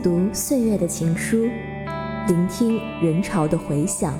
[0.00, 1.46] 读岁月的情书，
[2.28, 4.16] 聆听人潮的回响。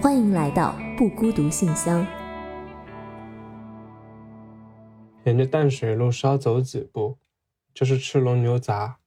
[0.00, 2.06] 欢迎来到不孤独信箱。
[5.24, 7.18] 沿着淡水路稍走几步，
[7.74, 8.98] 就是赤龙牛杂。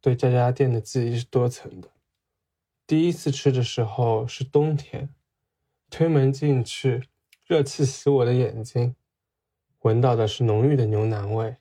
[0.00, 1.90] 对这家店的记忆是多层的。
[2.84, 5.10] 第一次吃的时候是冬天，
[5.88, 7.04] 推门进去，
[7.46, 8.96] 热气洗我的眼睛，
[9.82, 11.56] 闻到的是浓郁的牛腩味。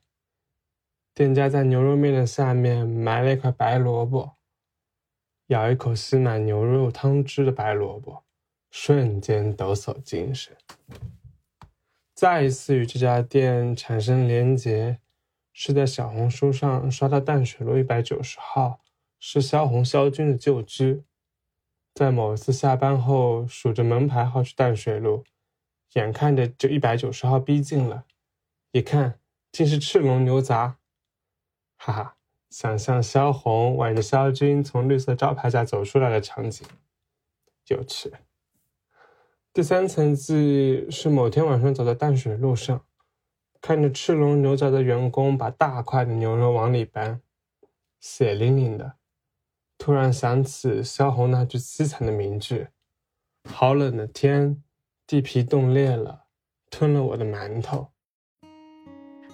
[1.17, 4.38] 店家在牛肉面的下面埋了一块白萝卜，
[5.48, 8.23] 咬一口吸满牛肉汤汁的白萝卜，
[8.70, 10.55] 瞬间抖擞精神。
[12.13, 14.99] 再一次与这家店产生连结，
[15.52, 18.81] 是在小红书上刷到淡水路一百九十号
[19.17, 21.02] 是萧红萧军的旧居，
[21.95, 25.23] 在某一次下班后数着门牌号去淡水路，
[25.94, 28.05] 眼看着就一百九十号逼近了，
[28.72, 29.20] 一看
[29.52, 30.77] 竟是赤龙牛杂。
[31.78, 32.17] 哈哈，
[32.50, 36.67] 想象萧红挽着萧军从绿色招牌下走出来的场景，
[37.67, 38.11] 有趣。
[39.53, 42.86] 第三层记忆是某天晚上走在淡水路上，
[43.61, 47.22] 看着赤龙牛杂的员工把大块的牛肉往里搬，
[48.00, 48.98] 血淋淋的，
[49.78, 52.67] 突然想起萧红那句凄惨的名句
[53.50, 54.64] ：“好冷的天，
[55.08, 56.25] 地皮冻裂了，
[56.70, 57.92] 吞了我的馒头。”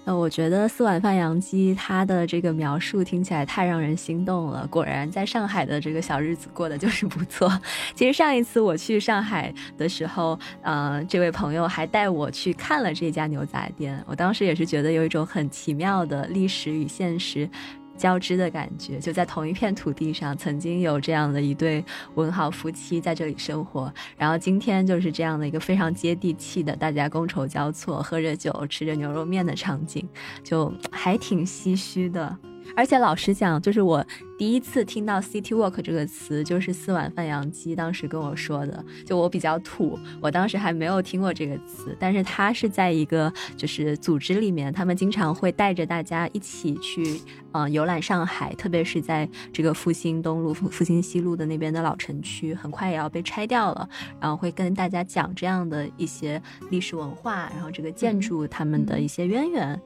[0.05, 4.67] 那我觉得四碗饭杨鸡，它的这个描述听起来太让人心动了。
[4.67, 7.49] 果然，在上海的这个小日子过得就是不错。
[7.95, 13.97] 其实上一次我去上海的时候，呃，这位朋友还带我去看了这家牛杂店。
[14.05, 17.49] 我当时也是觉得有一种很奇妙的历史与现实。
[17.97, 21.83] 交织的感觉，就在同一片土地上，曾经有这样的一对
[22.15, 30.07] 文豪夫妻在这里生活，然后今天就是这样的一个非常接地气的，大家觥筹交错，喝着酒，吃着牛肉面的场景，
[30.43, 32.37] 就还挺唏嘘的。
[32.75, 34.05] 而且老实讲，就是我
[34.37, 38.83] 第一次听到 city walk 这个词，就是四碗饭杨基当时跟我说的。
[39.05, 47.21] 就我比较土，我当时还没有听过这个词，但是他是在一个就是组织里面，他们经常会带着大家一起去，
[47.51, 53.87] 嗯，游览上海，特别是在这个复兴东路、复复兴西路的那边的老城区，很快也要被拆掉了，
[54.19, 59.79] 然后会跟大家讲这样的一些历史文化，然后这个建筑他们的一些渊源。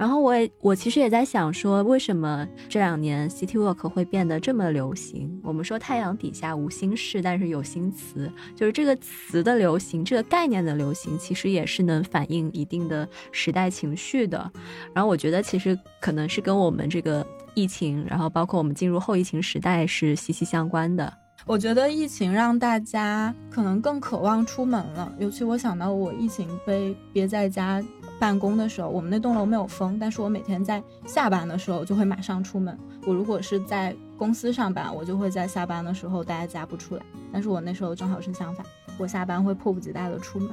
[0.00, 5.38] 然后我也我其实也在想说，为什么这两年 City Walk 会变得这么流行？
[5.44, 14.50] 我们说太阳底下无新事，但是有新词，就是这个词的流行，这个概念的流行，其实也是能反映一定的时代情绪的。
[14.94, 21.12] 然后我觉得其实可能是跟我们这个疫情，然后包括我们进入后疫情时代是息息相关的。
[21.44, 27.84] 我觉得疫情让大家可能更渴望出门了，尤其我想到我疫情被憋在家。
[28.20, 32.78] 办公的时候，我们那栋楼没有封，但是我每天在下班的时候就会马上出门。
[33.06, 37.02] 我如果是在公司上班，我就会在下班的时候待在家不出来。
[37.32, 38.64] 但是我那时候正好是相反，
[38.98, 40.50] 我下班会迫不及待的出门。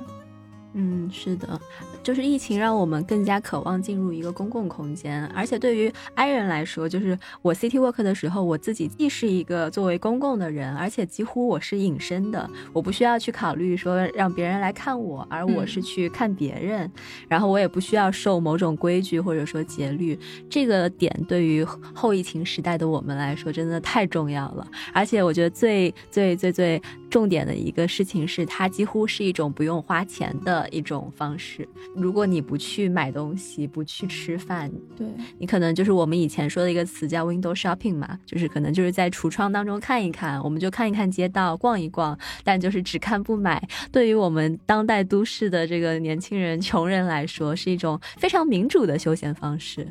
[0.80, 1.60] 嗯，是的，
[2.04, 16.92] 就是疫情让我们更加渴望进入一个公共空间，而且对于 i 人来说，就是我 city walk 的时候，我自己既是一个作为公共的人，而且几乎我是隐身的，我不需要去考虑说让别人来看我，而我是去看别人，
[17.28, 20.18] 然后我也不需要受某种规矩或者说节律，
[20.48, 26.80] 这个点对于后疫情时代的我们来说真的太重要了，而且我觉得最最最最
[27.10, 30.68] 重点的一个事情是，它几乎是一种不用花钱的。
[30.78, 35.08] 一种方式，如果你不去买东西，不去吃饭，对
[35.40, 43.66] 你可能就是我们以前说的一个词叫 window shopping 嘛，就是可能就是在橱窗当中看一看，我们就看一看街道，逛一逛，但就是只看不买。
[43.92, 49.88] 对于我们当代都市的这个年轻人、穷人来说，是一种非常民主的休闲方式。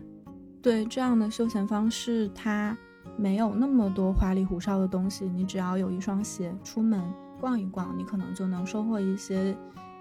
[0.62, 2.76] 对这样的休闲方式，它
[3.16, 7.02] 没有那么多花里胡哨的东西，你只要有一双鞋，出门
[7.40, 9.56] 逛一逛，你可能就能收获一些。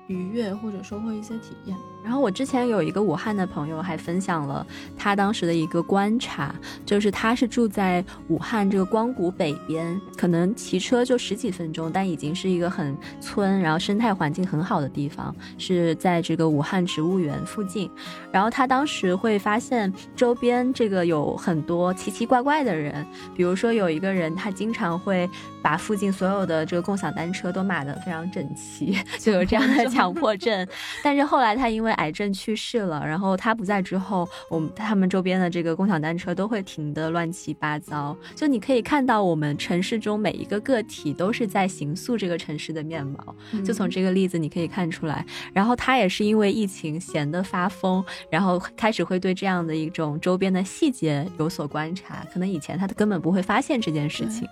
[0.08, 1.76] 愉悦或者收获一些体验。
[2.03, 4.66] 然后我之前有一个武汉的朋友还分享了
[4.96, 6.53] 他当时的一个观察，
[6.85, 17.90] 就是他是住在武汉这个光谷北边，可能骑车就十几分钟，但已经是一个很村，然后生态环境很好的地方，是在这个武汉植物园附近。
[18.32, 23.03] 然后他当时会发现周边这个有很多奇奇怪怪的人，
[23.35, 25.28] 比如说有一个人他经常会
[25.64, 29.85] 把附近所有的这个共享单车都码得非常整齐， 就有这样的。
[29.96, 30.68] 强迫症。
[31.03, 38.16] 但是后来他因为癌症去世了，然后他不在之后，我们他们周边的这个共享单车都会停的乱七八糟。
[38.36, 43.36] 就你可以看到，我们城市中每一个个体都是在形塑这个城市的面貌。
[43.66, 45.26] 就从这个例子你可以看出来。
[45.53, 52.26] 然后他也是因为疫情闲得发疯，然后开始会对这样的一种周边的细节有所观察。
[52.34, 54.48] 可能以前他根本不会发现这件事情。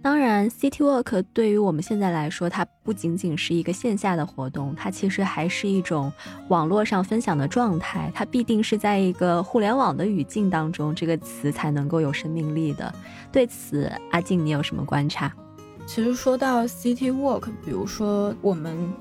[0.00, 6.12] 当然，City Walk 对于我们现在来说，它不仅仅是一个线下的活动，它其实还是一种
[6.48, 8.10] 网络上分享的状态。
[8.14, 12.94] 它必定是在一个互联网的语境当中，这个词才能够有生命力的。
[13.32, 15.32] 对此，阿静，你有什么观察？
[15.86, 18.92] 其实说到 City Walk，比如说我们。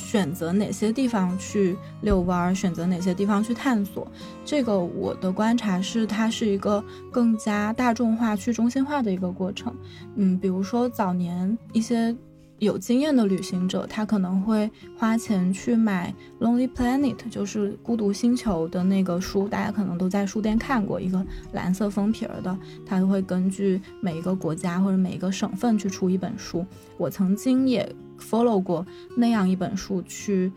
[0.00, 4.10] 选择哪些地方去遛弯儿，选择哪些地方去探索，
[4.44, 6.82] 这个我的观察是，它是一个
[7.12, 9.74] 更加大众化、去中心化的一个过程。
[10.16, 12.16] 嗯，比如说早年一些。
[12.60, 16.14] 有经验的旅行者，他可能会花钱去买
[16.44, 22.54] 《Lonely Planet》，就是《孤独星球》的那个书，大家可能都在书店看过，一个蓝色封皮儿的。
[22.84, 26.62] 他会根据每一个国家或者每一个省份去出一本书。
[26.98, 28.86] 我曾经也 follow 过
[29.16, 30.52] 那样一本书去。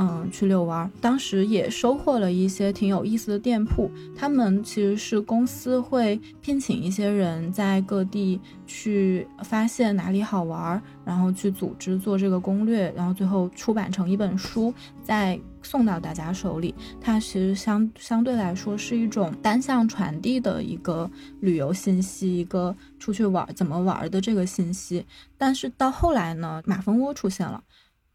[0.00, 3.90] 嗯，去遛弯，当时也收获了一些挺有意思的店铺。
[4.16, 14.72] 他们其实是公司会聘请一些人在各地去发现哪里好玩，然后去组织做这个攻略，然后最后出版成一本书，
[15.02, 16.72] 再送到大家手里。
[17.00, 21.10] 它其实相相对来说是一种单向传递的一个
[21.40, 25.04] 旅游信息，一个出去玩怎么玩的这个信息。
[25.36, 27.64] 但是到后来呢，马蜂窝出现了。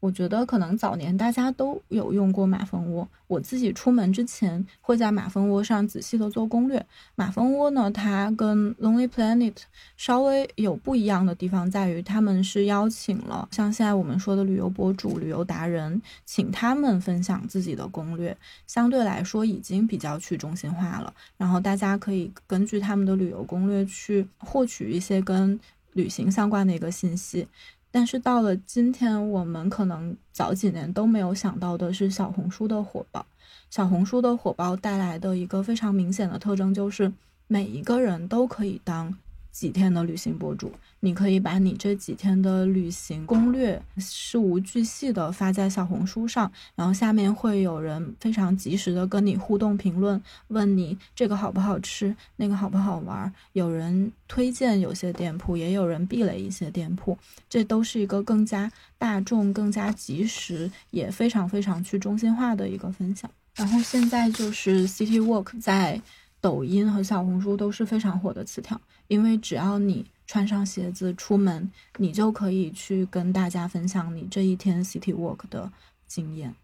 [0.04, 6.84] 我觉得可能早年大家都有用过马蜂窝，我自己出门之前会在马蜂窝上仔细的做攻略。
[7.14, 9.54] 马蜂窝呢，它跟 Lonely Planet
[9.96, 18.36] 稍微有不一样的地方在于，他们是邀请了像现在我们说的旅游博主、旅游达人，请他们分享自己的攻略，
[18.66, 21.14] 相对来说已经比较去中心化了。
[21.38, 25.58] 然后大家可以根据他们的旅游攻略去获取一些跟
[25.94, 27.48] 旅行相关的一个信息。
[27.94, 33.24] 但是到了今天，我们可能早几年都没有想到的是小红书的火爆。
[33.70, 37.12] 小红书的火爆带来的一个非常明显的特征就是，
[37.46, 39.16] 每一个人都可以当。
[39.54, 57.16] 几天的旅行博主，你可以把你这几天的旅行攻略事无巨细的发在小红书上，然后下面会有人非常及时的跟你互动评论，问你这个好不好吃，那个好不好玩，有人推荐有些店铺，也有人避雷一些店铺，
[57.48, 58.68] 这都是一个更加
[58.98, 63.30] 大众、更加及时，也非常非常去中心化的一个分享。
[63.54, 66.02] 然后现在就是 City Walk 在。
[66.40, 68.78] 抖音和小红书都是非常火的词条，
[69.08, 75.70] 因为只要你穿上鞋子出门，你就可以去跟大家分享你这一天 City Walk 的
[76.06, 76.54] 经验。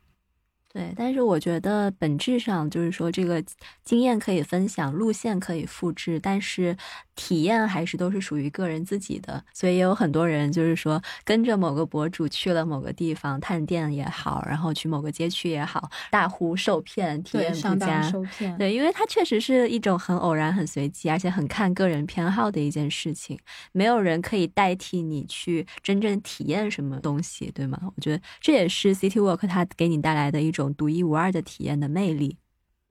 [0.73, 3.45] 对，但是我觉得本质上就是说，这个
[3.83, 6.77] 经验可以分享，路线可以复制，但是
[7.23, 9.45] 体验还是都是属于个人自己的。
[9.53, 18.01] 所以也有很多人就是说，跟着某个博主去了某个地方探店也好，然后去某个街区也好，大呼受骗，体验不佳。
[18.03, 18.57] 受骗。
[18.57, 23.37] 对，因为它确实是一种很偶然、很随机，而且很看个人偏好的一件事情。
[23.73, 27.77] 没有人可以代替你去真正体验什么东西，对吗？
[27.85, 30.61] 我觉得这也是 City Walk 它给你带来的一种。
[30.61, 32.37] 种独一无二的体验的魅力。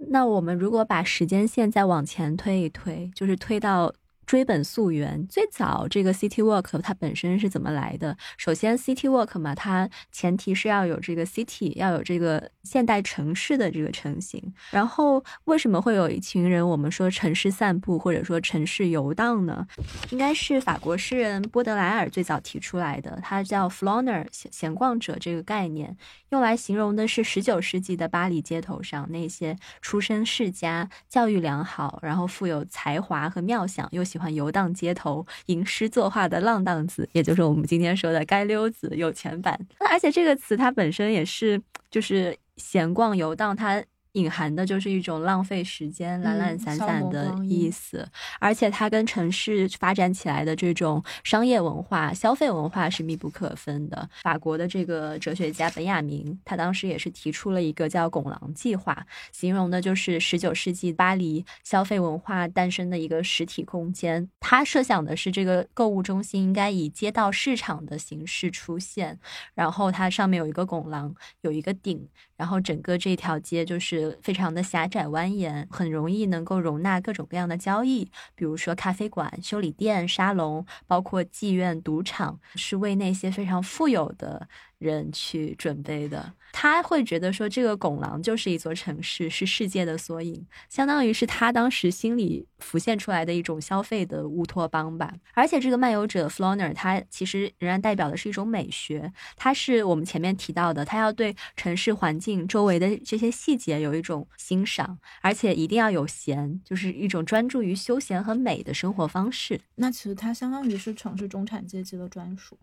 [0.10, 3.94] 那我们如果把时间线再往前推一推，就是推到。
[4.30, 8.16] 追本溯源，最早这个 City Walk 它本身是怎么来的？
[8.38, 14.54] 首先，City Walk 嘛，它前提是要有这个 city，要有这个现代城市的这个成型。
[14.70, 19.66] 然后，为什么会有一群人我们说城市散步或者说城市游荡呢？
[20.12, 25.98] 应该是法国诗人波德莱尔最早提出来的，他叫 Flâner 闲闲逛者这个概念，
[26.30, 39.60] 用来形容的是19世纪的巴黎街头上那些出身世家、教育良好，然后富有才华和妙想又喜游荡街头、吟诗作画的浪荡子，也就是我们今天说的“街溜子”有钱版。
[39.88, 41.62] 而且这个词它本身也是，
[41.92, 43.84] 就是闲逛游荡，它。
[44.20, 48.08] 隐含的就是一种浪费时间、懒懒散散的意思，
[48.40, 54.10] 而且它跟城市发展起来的这种商业文化、消费文化是密不可分的。
[54.22, 64.30] 法国的这个哲学家本雅明，他当时也是提出了一个叫“拱廊计划”，形容的就是十九世纪巴黎消费文化诞生的一个实体空间。
[64.40, 69.20] 他设想的是，这个购物中心应该以街道市场的形式出现，
[69.54, 74.09] 然后它上面有一个拱廊，有一个顶，然后整个这条街就是。
[74.22, 84.48] 非常的狭窄蜿蜒，很容易能够容纳各种各样的交易，比如说咖啡馆、修理店、沙龙，包括妓院、赌场，是为那些非常富有的
[84.80, 86.34] 人去准备的。
[86.52, 95.14] 他会觉得说，这个拱廊就是一座城市，是世界的缩影，相当于是他当时心里浮现出来的一种消费的乌托邦吧。
[95.36, 109.62] 而且这个漫游者 Floner，他其实仍然代表的是一种美学，他是我们前面提到的，他要对城市环境周围的这些细节有一种欣赏，而且一定要有闲，就是一种专注于休闲和美的生活方式。
[109.76, 112.58] 那其实它相当于是城市中产阶级的专属。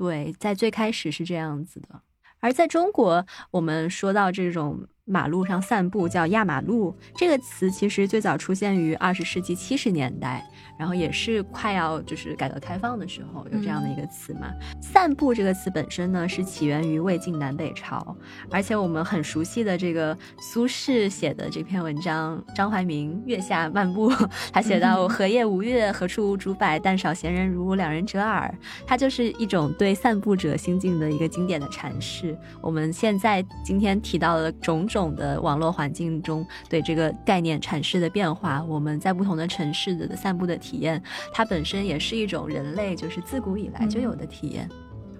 [0.00, 2.00] 对，在最开始是这样子的。
[2.38, 10.42] 而在中国，我们说到这种马路上散步叫压马路，这个词其实最早出现于二十世纪七十年代。
[10.78, 14.50] 然后也是快要就是改革开放的时候有这样的一个词嘛。
[14.80, 18.16] 散步这个词本身呢是起源于魏晋南北朝，
[18.50, 24.10] 而且我们很熟悉的这个苏轼写的这篇文章《张怀民月下漫步》，
[24.54, 26.78] 他写到“荷叶无月，何处无竹柏？
[26.78, 28.50] 但少闲人如吾两人者耳。”
[28.86, 32.34] 它就是一种对散步者心境的一个经典的阐释。
[32.62, 40.60] 我们现在今天提到的种种的网络环境中对这个概念阐释的变化，我们在不同的城市的散步的。
[40.60, 41.02] 体验，
[41.32, 44.68] 它本身也是一种人类就是自古以来就有的体验。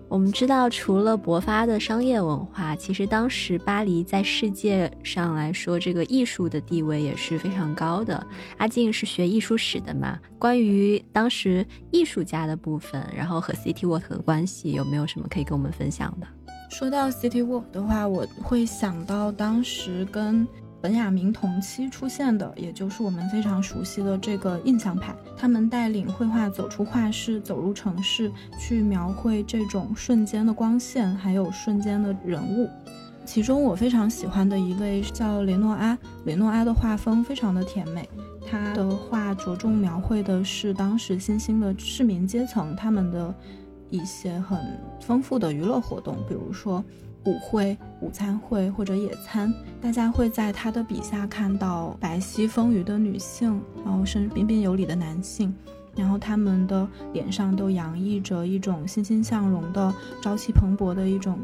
[0.07, 8.27] 我们知道，除了勃发的商业文化，其实当时巴黎在世界上来说，这个艺术的地位也是非常高的。
[8.59, 10.19] 阿静是学艺术史的嘛？
[10.39, 16.27] 关于当时艺术家的部分，然后和 City Walk 的关系，有没有什么可以跟我们分享的？
[16.71, 20.47] 说到 City Walk 的话，我会想到当时跟。
[20.83, 32.67] 本雅明同期出现的，也就是我们非常熟悉的这个印象派，他们带领绘画走出画室，走入城市，去描绘这种瞬间的光线，还有瞬间的人物。
[33.27, 38.09] 其中我非常喜欢的一位叫雷诺阿，雷诺阿的画风非常的甜美，
[38.51, 43.35] 他的画着重描绘的是当时新兴的市民阶层，他们的
[43.91, 44.59] 一些很
[45.01, 46.83] 丰富的娱乐活动，比如说。
[47.27, 55.55] 舞会、午餐会或者野餐，大家会在他的笔下看到白皙丰腴的女性，然后甚至彬彬有礼的男性，
[55.95, 61.39] 然后他们的脸上都洋溢着一种欣欣向荣的、朝气蓬勃的一种。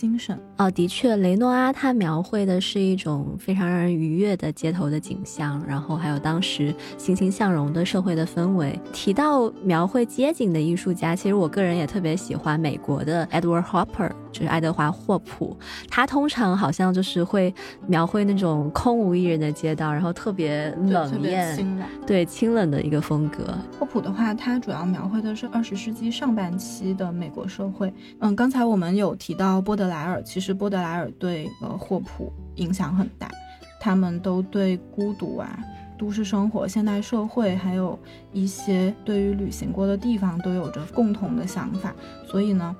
[0.00, 8.80] 精神哦，的确，雷诺阿他描绘的是一种非常让人愉悦的街头的景象，然后还有当时欣欣向荣的社会的氛围。
[8.94, 15.56] 提到描绘街景的艺术家，其实我个人也特别喜欢美国的 Edward Hopper，就是爱德华霍普。
[15.88, 17.52] 他通常好像就是会
[17.86, 21.58] 描绘那种空无一人的街道，然后特别冷艳，
[22.06, 23.54] 对清冷的一个风格。
[23.78, 27.92] 霍普的话，他主要描绘的是二十世纪上半期的美国社会。
[28.20, 29.70] 嗯，刚才我们有提到波。
[29.70, 33.30] 波德莱尔其实，波德莱尔对呃霍普影响很大，
[33.78, 35.58] 他们都对孤独啊、
[35.98, 37.98] 都市生活、现代社会，还有
[38.32, 41.94] 一些对于旅行过的地方都有着共同的想法，
[42.26, 42.74] 所以呢，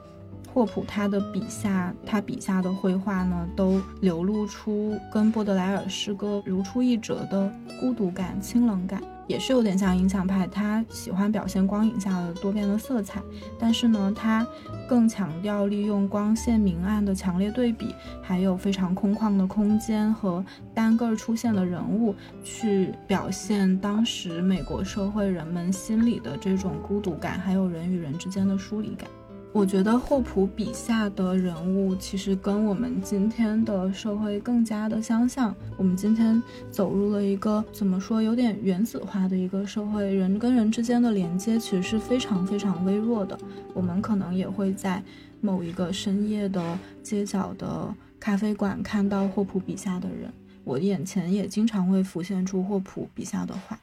[0.53, 9.03] 霍普他的笔下，他笔下的绘画呢，都流露出跟波德莱尔诗歌如出一辙的孤独感、清冷感。
[9.29, 13.23] 也是有点像印象派，他喜欢表现光影下的多变的色彩，
[13.61, 14.45] 但是呢，他
[14.89, 29.09] 更强调利用光线明暗的强烈对比，还有非常空旷的空间和单个出现的人物，去表现当时美国社会人们心里的这种孤独感，还有人与人之间的疏离感。
[29.53, 35.55] 我觉得霍普笔下的人物其实跟我们今天的社会更加的相像。
[35.77, 36.41] 我们今天
[36.71, 43.37] 走入了一个怎么说有点原子化的一个社会，人跟人之间的连接其实是非常非常微弱的。
[43.75, 45.03] 我们可能也会在
[45.41, 53.77] 某一个深夜的街角的咖啡馆看到霍普笔下的人，我眼前也经常会浮现出霍普笔下的画。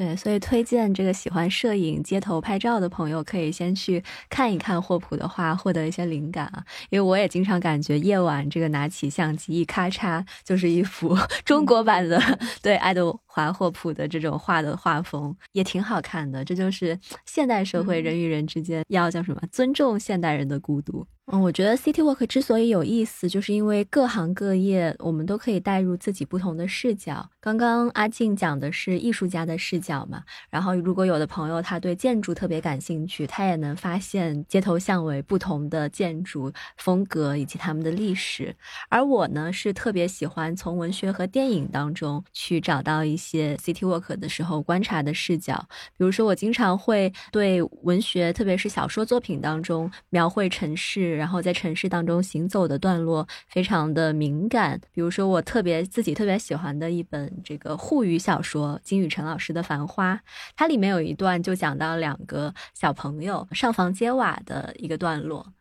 [0.00, 6.64] 对，所以推荐这个喜欢摄影、街头拍照的朋友，可以先去看一看霍普的画，获得一些灵感啊。
[6.88, 11.14] 因为我也经常感觉夜晚这个拿起相机一咔嚓，就是一幅
[11.44, 12.18] 中国版的
[12.62, 16.44] 对爱豆华霍普的这种画的画风，也挺好看的。
[16.44, 19.40] 这就是现代社会人与人之间要叫什么？
[19.52, 21.06] 尊重现代人的孤独。
[21.32, 27.30] 嗯，我觉得 City Walk 之所以有意思，就是因为各行各业我们都可以带入自己不同的视角。
[27.40, 38.52] 刚刚阿静讲的是艺术家的视角嘛，然后如果有的朋友他对建筑特别感兴趣，他也能发现街头巷尾不同的建筑风格以及他们的历史。
[38.88, 45.68] 而我呢，是特别喜欢从文学和电影当中去找到一些 City Walk 的时候观察的视角。
[45.98, 51.16] 比如说，我经常会对文学，特别是小说作品当中描绘城市。
[51.16, 60.14] 然后在城市当中行走的段落非常的敏感，比如说我特别自己特别喜欢的一本这个沪语小说金宇澄老师的《繁花》，
[60.56, 65.52] 它里面有一段就讲到两个小朋友上房揭瓦的一个段落。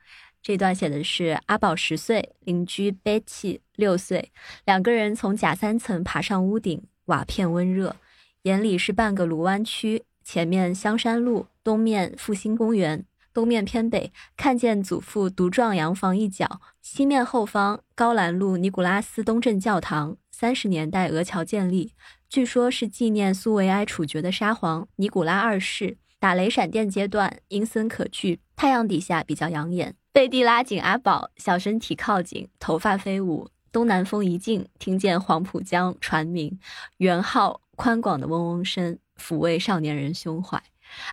[0.42, 4.32] 这段写的是阿宝十岁，邻居 Betty 六岁，
[4.64, 7.96] 两个人从假三层爬上屋顶，瓦片温热，
[8.44, 13.04] 眼里是半个卢湾区，前面香山路，东面复兴公园。
[13.34, 16.46] 东面偏北，看见祖父独幢洋房一角；
[16.82, 21.94] 西面后方，高兰路尼古拉斯东正教堂，三十年代俄桥建立，
[22.28, 25.98] 据说是纪念苏维埃处决的沙皇尼古拉二世。
[26.20, 29.96] 打雷闪电阶段，阴森可惧，太阳底下比较养眼。
[30.12, 33.50] 贝蒂拉紧阿宝，小身体靠紧，头发飞舞。
[33.72, 36.60] 东南风一静，听见黄浦江船鸣，
[36.98, 40.62] 圆号宽广的嗡嗡声，抚慰少年人胸怀。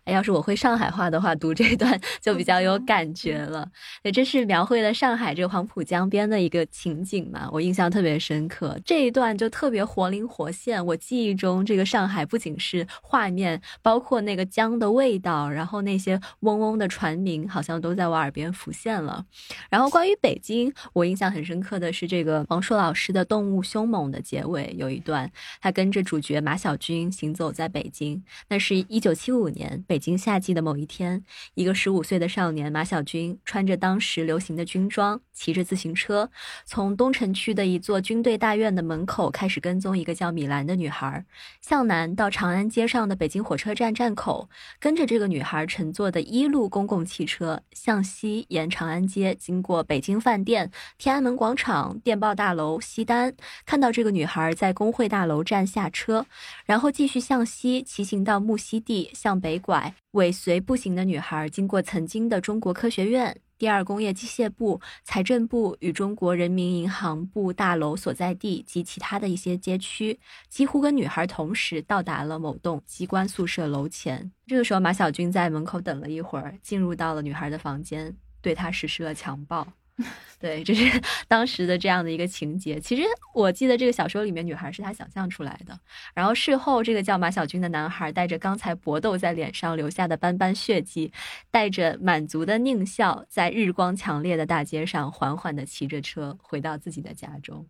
[0.05, 3.69] 哎，要是我会上海话的话，读这段 就比较有感觉了。
[4.03, 8.79] 对，这是描绘了上海这个黄浦江边的一个情景嘛，我印象特别深刻。
[8.85, 19.25] 这一段就特别活灵活现，我记忆中这个上海不仅是画面，包括那个江的味道，然后那些嗡嗡的船鸣，好像都在我耳边浮现了。
[19.69, 25.31] 然后关于北京，我印象很深刻的是这个王朔老师的《动物凶猛》的结尾有一段，
[25.61, 29.66] 他跟着主角马小军行走在北京，那是一九七五年。
[29.87, 31.23] 北京夏季的某一天，
[31.55, 36.31] 一个十五岁的少年马小军穿着当时流行的军装，骑着自行车，
[36.65, 41.23] 从东城区的一座军队大院的门口开始跟踪一个叫米兰的女孩，
[41.61, 44.49] 向南到长安街上的北京火车站站口，
[44.81, 53.35] 跟着这个女孩乘坐的一路公共汽车，向西沿长安街经过北京饭店、天安门广场、电报大楼、西单，
[53.67, 56.25] 看到这个女孩在工会大楼站下车，
[56.65, 59.61] 然后继续向西骑行到木樨地，向北。
[59.67, 74.31] 拐尾随步行的女孩，经过曾经的中国科学院、第二工业机械部、财政部与中国人民银行部大楼所在地及其他的一些街区，几乎跟女孩同时到达了某栋机关宿舍楼前。
[74.47, 79.67] 这个时候，马小军在门口等了一会儿，进入到了女孩的房间，对她实施了强暴。
[80.39, 82.79] 对，这是 当时的这样的一个情节。
[82.79, 83.03] 其实
[83.35, 85.79] 我记得这个小说里面女孩是他想象出来的。
[86.15, 91.11] 然后事后，这个叫马小军的男孩带着刚才搏斗在脸上留下的斑斑血迹，
[91.51, 97.67] 带着满足的狞笑，在日光强烈的大街上缓缓的骑着车回到自己的家中。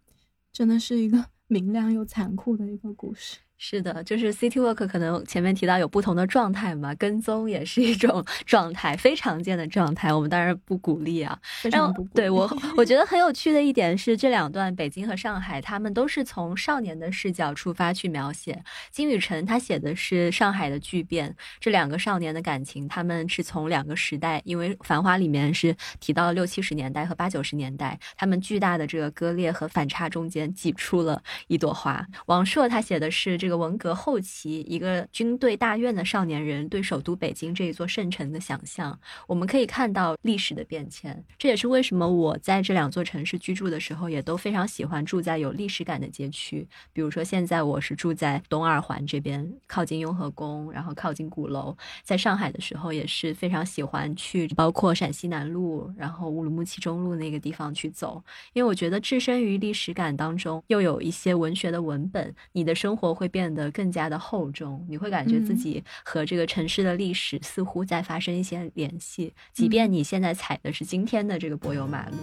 [0.52, 3.38] 真的是一个明亮又残酷的一个故事。
[3.58, 11.38] 是的，就是 city Walk 可能前面提到有不同的状态嘛，跟踪也是一种 状态，非常见的状态，我们当然不鼓励啊。
[11.70, 18.62] 然后对我，我觉得很有趣的一点是，这两段北京和上海，他们都是从少年的视角出发去描写。
[18.90, 32.06] 金宇澄他写的是上海的巨变，这两个少年的感情，他们是从两个时代，因为《繁花》里面是提到了六七十年代和八九十年代，他们巨大的这个割裂和反差中间挤出了一朵花。
[32.26, 33.45] 王朔他写的是这。
[33.46, 41.24] 这个文革后期，一个军队大院的少年人对首都北京这一座圣城的想象，我们可以看到历史的变迁。
[41.38, 46.66] 这也是为什么我在这两座城市居住的时候，也都非常喜欢住在有历史感的街区。
[46.92, 51.76] 比如说，现在我是住在东二环这边，靠近雍和宫，然后靠近鼓楼。
[52.02, 58.20] 在上海的时候，也是非常喜欢去包括陕西南路，然后乌鲁木齐中路那个地方去走，
[58.54, 63.30] 因为我觉得置身于历史感当中，又有一些文学的文本，你的生活会。
[63.36, 72.16] 变得更加的厚重，你会感觉自己和这个城市的历史似乎在发生一些联系，即便你现在踩的是今天的这个柏油马路，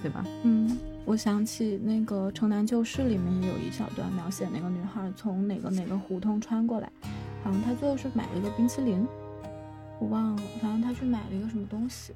[0.00, 0.24] 对吧？
[0.44, 6.88] 嗯，我想起那个《城南旧事》里面也有一小段描写那个女孩从哪个哪个胡同穿过来，
[7.42, 9.04] 好像她最后是买了一个冰淇淋，
[9.98, 12.12] 我忘了，反正她去买了一个什么东西，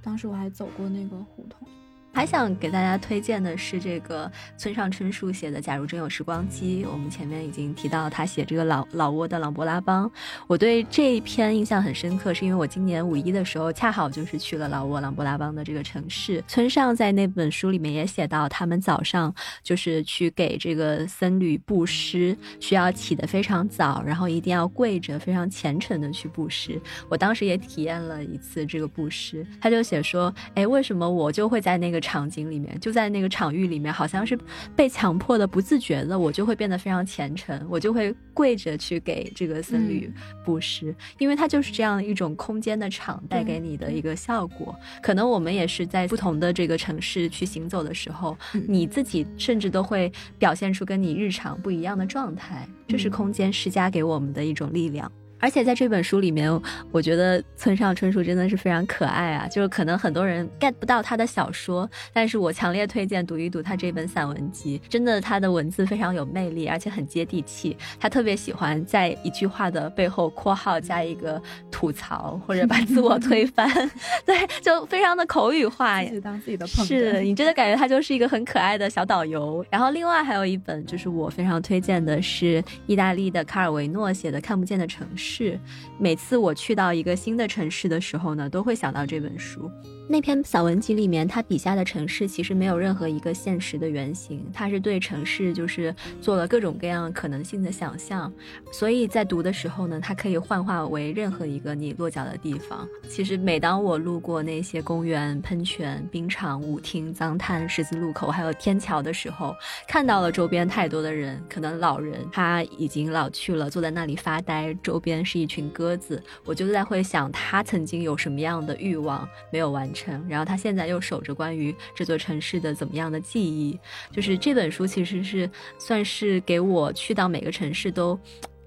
[0.00, 1.66] 当时我还走过那个胡同。
[2.12, 6.84] 还想给大家推荐的是这个村上春树写的《假如真有时光机》。
[6.90, 10.10] 我们前面已经提到他写这个老老挝的琅勃拉邦，
[10.48, 16.42] 我对这一篇印象很深刻，是因为我今年五一的时候恰好就是去了老挝琅勃拉邦的这个城市。
[16.48, 26.78] 村上在那本书里面也写到，他们早上就是去给这个僧侣布施，需要起得非常早，然后一定要跪着，非常虔诚的去布施。
[27.08, 31.99] 我当时也体验了一次这个布施，他就写说，哎，为什么我就会在那个。
[32.00, 34.38] 场景里面，就在那个场域里面，好像是
[34.74, 40.10] 被强迫的、不自觉的，我就会变得非常虔诚，我就会跪着去给这个僧侣
[40.44, 44.74] 布施，因为它就是这样一种空间的场带给你的一个效果。
[45.02, 48.36] 可能我们也是在不同的这个城市去行走的时候，
[48.66, 55.10] 你自己甚至都会表现出跟你日常不一样的状态，这是空间施加给我们的一种力量。
[55.40, 56.50] 而且在这本书里面，
[56.92, 59.48] 我觉得村上春树真的是非常可爱啊！
[59.48, 64.80] 就是可能很多人 get 不到他的小说，但是我强烈推荐读一读他这本散文集。
[64.88, 67.76] 真的，他的文字非常有魅力，而且很接地气。
[67.98, 73.66] 他特别喜欢在一句话的背后括号加一个吐槽，或者把自我推翻，
[74.26, 79.64] 对，就非常的口语化，当自己的捧是你真的感觉他就是一个很可爱的小导游。
[79.70, 85.28] 然后另外还有一本就是我非常推荐的是意大利的卡尔维诺写的《看不见的城市》。
[85.32, 85.60] 是，
[85.96, 89.70] 每次我去到一个新的城市的时候呢，都会想到这本书。
[90.12, 98.32] 那篇散文集里面，他笔下的城市其实没有任何一个现实的原型，他是对城市就是做了各种各样可能性的想象，
[98.72, 102.88] 所以在读的时候呢，它可以幻化为任何一个你落脚的地方。
[103.08, 109.54] 其实每当我路过那些公园、喷泉、冰场、舞厅、脏摊、十字路口，还有天桥的时候，
[109.86, 119.99] 看到了周边太多的人，可能老人他已经老去了，坐在那里发呆，周边是一群鸽子，我就在会想他曾经有什么样的欲望没有完成。
[120.28, 123.78] 然后他现在又守着关于这座城市的怎么样的记忆，
[124.12, 128.18] 就是这本书其实是算是给我去到每个城市都。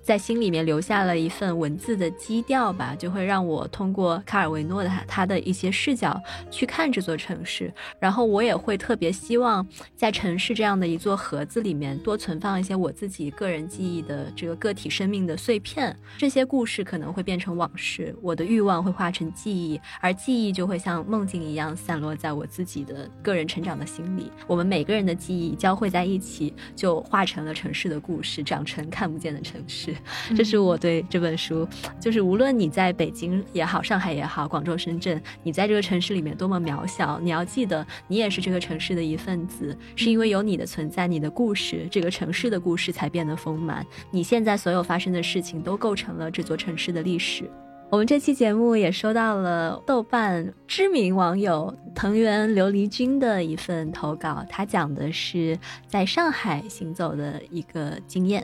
[0.04, 29.93] 在心里面留下了一份文字的基调吧，就会让我通过卡尔维诺的他他的一些视角去看这座城市，然后我也会特别希望在城市这样的一座盒子里面多存放一些我自己个人记忆的这个个体生命的碎片，这些故事可能会变成往事，我的欲望会化成记忆，而记忆就会像梦境一样散落在我自己的个人成长的心里，我们每个人的记忆交汇在一起，就化成了城市的故事，长成看不见的城市。
[30.36, 31.68] 这是我对这本书，
[32.00, 43.86] 就是无论你在北京也好，上海也好，广州、深圳，你在这个城市里面多么渺小，你要记得，你也是这个城市的一份子，是因为有你的存在，你的故事，这个城市的故事才变得丰满。
[44.12, 47.50] 你现在所有发生的事情都构成了这座城市的历史。
[47.90, 58.44] 我们这期节目也收到了豆瓣知名网友藤原琉璃君的一份投稿，他讲的是在上海行走的一个经验。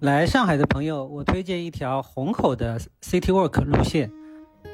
[0.00, 4.12] 来上海的朋友，我推荐一条虹口的 City Walk 路线，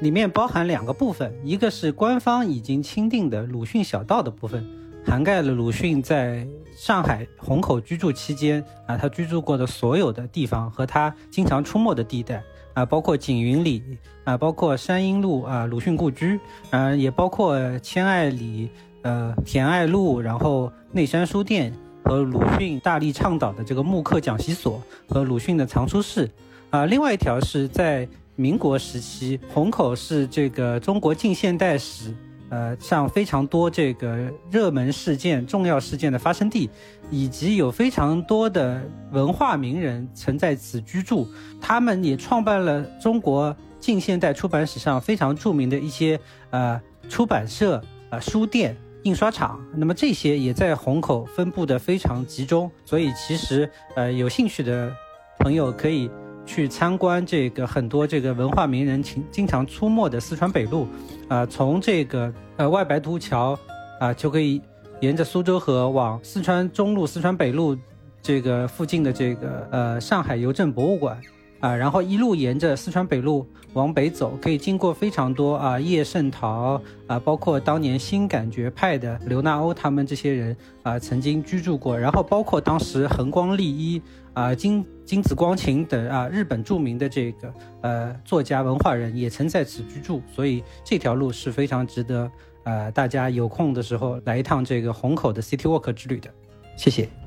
[0.01, 4.65] 里面包含两个部分，一个是官方已经钦定的鲁迅小道的部分，
[5.05, 13.81] 涵盖了鲁迅在上海虹口居住期间啊，他居住过的所有的地方和他经常出没的地带啊，包括景云里
[14.25, 16.37] 啊，包括山阴路啊，鲁迅故居，
[16.69, 18.69] 啊，也包括千爱里、
[19.03, 21.73] 呃田爱路，然后内山书店。
[22.03, 26.29] 和鲁迅大力倡导的这个慕课讲习所和鲁迅的藏书室，
[26.69, 32.13] 啊，另外一条是在民国时期，虹口是这个中国近现代史，
[32.49, 36.69] 呃，上非常多这个热门事件、重要事件的发生地，
[37.09, 41.27] 以及有非常多的文化名人曾在此居住，
[41.61, 48.75] 他们也创办了中国近现代出版史上非常著名的一些呃出版社、呃书店。
[49.03, 54.91] 印刷厂，那么这些也在虹口分布的非常集中，所以其实呃有兴趣的
[55.39, 56.09] 朋友可以
[56.45, 60.87] 去参观这个很多这个文化名人经经常出没的四川北路，
[61.27, 63.59] 啊，从这个呃外白渡桥
[63.99, 64.61] 啊就可以
[65.01, 67.77] 沿着苏州河往四川中路、四川北路
[68.21, 71.19] 这个附近的这个呃上海邮政博物馆。
[71.63, 84.01] 啊，然后一路沿着四川北路往北走，可以经过非常多啊叶圣陶啊，包括当年新感觉派的刘纳欧他们这些人啊曾经居住过，然后包括当时横光利一
[84.33, 92.29] 啊金金子光晴等啊日本著名的这个呃作家文化人也曾在此居住，所以这条路是非常值得
[92.65, 96.29] 呃大家有空的时候来一趟这个虹口的 City Walk 之旅的，
[96.75, 97.22] 谢谢。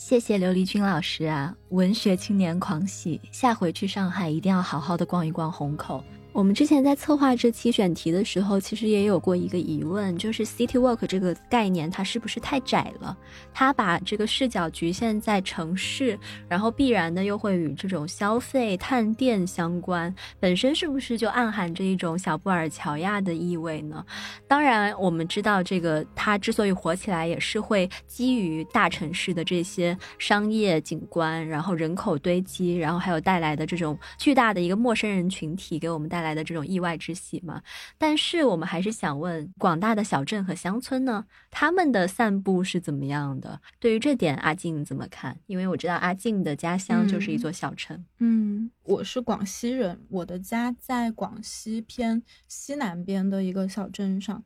[0.00, 6.02] 谢谢琉璃君老师啊，文学青年狂喜，下回去上海一定要好好的逛一逛虹口。
[6.32, 13.16] 我们之前在策划这期选题的时候，其实也有过一个疑问，就是 city walk 这个概念它是不是太窄了？
[13.52, 16.16] 它把这个视角局限在城市，
[16.48, 24.04] 然后必然的又会与这种消费探店相关，本身是不是就暗含着一种小布尔乔亚的意味呢？
[24.46, 36.19] 当然，我们知道这个它之所以火起来，也是会基于大城市的这些商业景观，然后人口堆积，然后还有带来的这种巨大的一个陌生人群体给我们带。
[36.20, 37.62] 带来的这种意外之喜嘛，
[37.96, 43.58] 但是我们还是想问，广大的小镇和乡村呢，他们的散步是怎么样的？
[43.78, 45.38] 对于这点，阿静怎么看？
[45.46, 48.04] 因为我知道阿静的家乡就是一座小城。
[48.18, 54.44] 嗯，我是广西人，我的家在广西偏西南边的一个小镇上。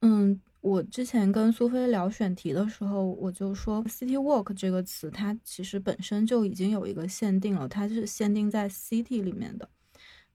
[0.00, 9.68] 嗯，我之前跟苏菲聊选题的时候，我就说 “city walk” 这个词，它其实本身就已经有一个限定了，它是限定在 city 里面的。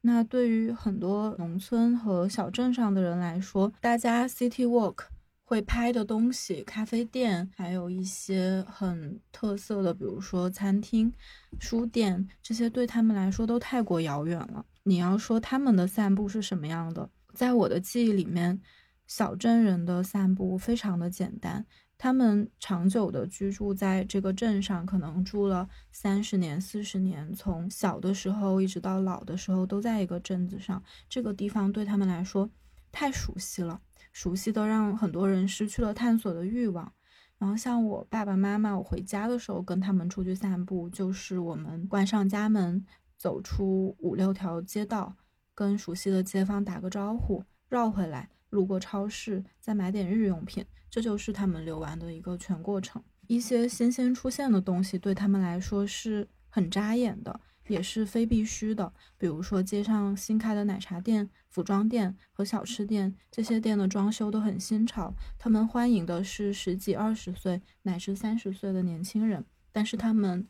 [0.01, 5.03] 那对于很多农村和小镇上的人来说，大家 city walk
[5.43, 11.11] 会拍的东西，咖啡店，还有一些很特色的，比如说餐厅、
[11.59, 14.65] 书店，这些对他们来说都太过遥远了。
[14.83, 18.61] 你要说他们的散步是什么样的，在我的记忆里面，
[19.05, 21.65] 小镇人的散步非常的简单。
[22.01, 30.81] 他们长久的居住在这个镇上，可能住了三十年、四十年，从小的时候一直到老的时候都在一个镇子上。
[31.09, 32.49] 这个地方对他们来说
[32.89, 33.81] 太熟悉了，
[34.13, 36.93] 熟悉的让很多人失去了探索的欲望。
[37.37, 42.85] 然后像我爸爸妈妈，我回家的时候跟他们出去散步，就是我们关上家门，
[43.17, 45.17] 走出五六条街道，
[45.53, 50.65] 跟熟悉的街坊打个招呼，绕回来，路过超市，再买点日用品。
[50.89, 53.03] 这就是他们游玩的一个全过程。
[53.27, 58.91] 一些新鲜出现的东西对他们来说是很扎眼的，也是非必须的。
[59.17, 65.13] 比如说街上新开的奶茶店、服装店和小吃店，这些店的装修都很新潮。
[65.37, 70.47] 他们欢迎的是十几、二十岁乃至三十岁的年轻人，但是他们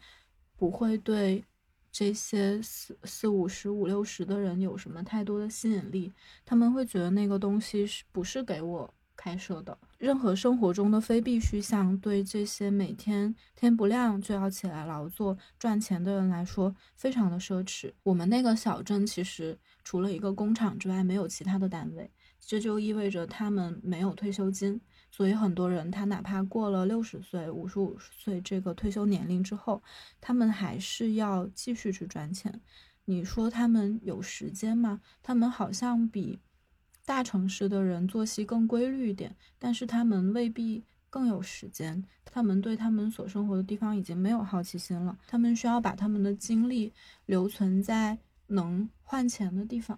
[0.56, 1.44] 不会对
[1.92, 6.14] 这些四四五十、五六十的人有什么太多的吸引力。
[6.46, 8.94] 他们会觉得那个东西是不是给我？
[9.22, 17.92] 开设的任何生活中的非必须项，对这些每天天不亮就要起来劳作赚钱的人来说，非常的奢侈。
[18.04, 24.80] 我们那个小镇其实除了一个工厂之外，没有其他的单位，这就意味着他们没有退休金。
[25.12, 29.82] 所以很多人他哪怕过了六十岁、五十五岁这个退休年龄之后，
[30.22, 32.62] 他们还是要继续去赚钱。
[33.06, 35.02] 你说他们有时间吗？
[35.22, 36.40] 他们好像比。
[37.06, 42.04] 大城市的人作息更规律一点，但是他们未必更有时间。
[42.24, 45.18] 他们对他们所生活的地方已经没有好奇心了。
[45.26, 46.94] 他们需要把他们的精力
[47.26, 49.98] 留存在能换钱的地方。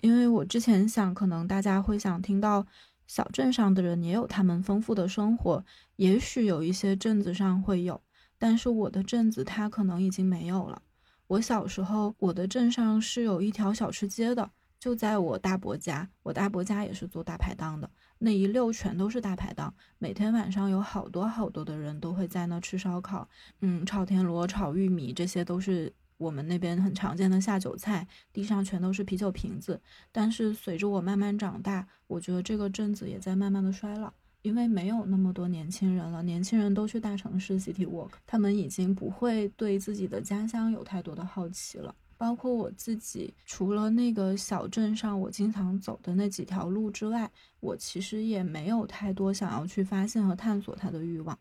[0.00, 2.66] 因为我之前想，可能大家会想听到
[3.08, 5.64] 小镇上的人也有他们丰富的生活，
[5.96, 8.00] 也许有一些镇子上会有，
[8.38, 10.82] 但是我的镇子它可能已经没有了。
[11.26, 14.50] 我小时候，我的镇上是有一条小吃街的。
[14.78, 23.28] 就在我大伯家，我大伯家也是做大排档的，那一溜全都是大排档，每天晚上有好多好多的人都会在那吃烧烤，
[23.60, 29.80] 嗯，炒田螺、炒玉米，这些都是我们那边很常见的下酒菜，地上全都是啤酒瓶子。
[30.12, 41.94] 但是随着我慢慢长大，我觉得这个镇子也在慢慢的衰老，因为没有那么多年轻人了，年轻人都去大城市 city walk，他们已经不会对自己的家乡有太多的好奇了。
[42.16, 51.38] 包括我自己，除了那个小镇上我经常走的那几条路之外，我其实也没有太多想要去发现和探索它的欲望。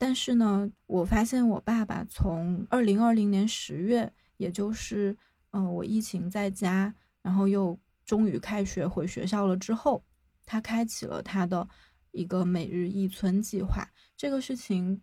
[0.00, 5.14] 但是呢，我发现我爸爸从二零二零年十月，也就是
[5.50, 10.02] 嗯我疫情在家，然后又终于开学回学校了之后，
[10.46, 11.68] 他开启了他的
[12.12, 13.86] 一个每日一村计划。
[14.16, 15.02] 这个事情，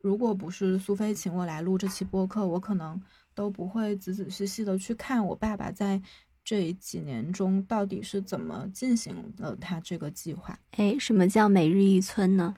[0.00, 2.98] 如果不是苏菲请我来录这期播客，我可能。
[3.32, 6.02] 都不会仔仔细细的去看我爸爸在
[6.44, 10.58] 这几年中到底是怎么进行了他这个计划。
[10.72, 12.56] 哎，什么叫每日一村呢？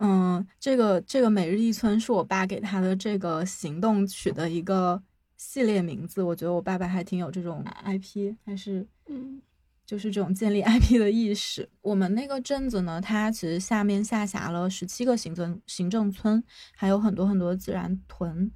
[0.00, 5.02] 嗯，这个这个每日一村是我爸给他的这个行动取的一个
[5.36, 6.22] 系列名字。
[6.22, 9.40] 我觉得我爸爸还挺有这种 IP，还是嗯。
[9.86, 11.68] 就是这种建立 IP 的意识。
[11.80, 16.40] 我们那个镇子呢，它其实下面下辖了十七个行政行政村，
[16.76, 18.52] 还有很多很多自然屯。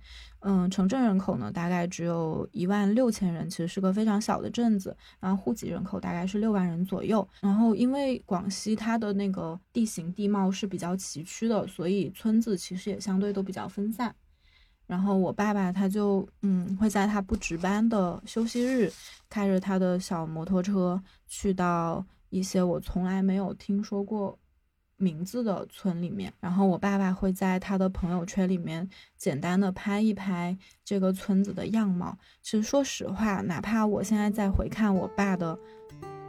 [0.46, 4.94] 嗯，城镇人口呢大概只有一万六千人，其实是个非常小的镇子。
[5.18, 7.26] 然后户籍人口大概是六万人左右。
[7.40, 14.14] 然后因为广西它的那个地形地貌是比较崎岖的，所以村子其实也相对都比较分散。
[14.87, 18.92] 然后我爸爸他就嗯会在他不值班的休息日，
[19.30, 24.38] 开着他的小摩托车去到一些我从来没有听说过
[25.05, 28.88] 名字的村里面，然后我爸爸会在他的朋友圈里面
[29.19, 32.17] 简单的拍一拍这个村子的样貌。
[32.43, 35.59] 其实说实话，哪怕我现在再回看我爸的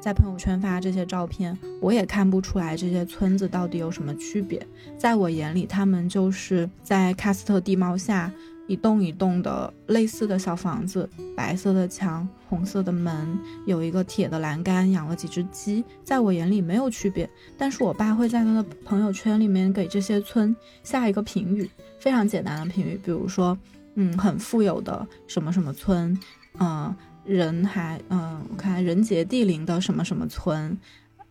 [0.01, 4.61] 在朋友圈发这些照片，我也看不出来这些村子到底有什么区别。
[4.97, 8.29] 在我眼里，他们就是在喀斯特地貌下。
[8.67, 17.29] 一栋一栋的类似的小房子，白色的墙，红色的门，有一个铁的栏杆，养了几只鸡，在我眼里没有区别。
[17.57, 23.57] 但是我爸会在他的朋友圈里面给这些村下一个评语，非常简单的评语，比如说，
[23.93, 26.17] 嗯，很富有的什么什么村，
[26.59, 30.77] 嗯，人还，嗯，我看人杰地灵的什么什么村，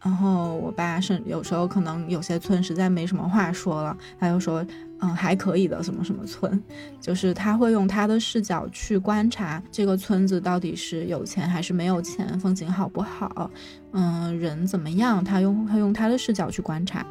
[0.05, 4.65] 然后我爸是有时候可能有些村实在没什么话说了，他就说，
[5.01, 6.63] 嗯，还可以的什么什么村，
[7.01, 13.51] 就是他会用他的视角去观察这个村子到底是有钱还是没有钱，风景好不好，
[13.93, 17.05] 嗯，人怎么样，他用他用他的视角去观察。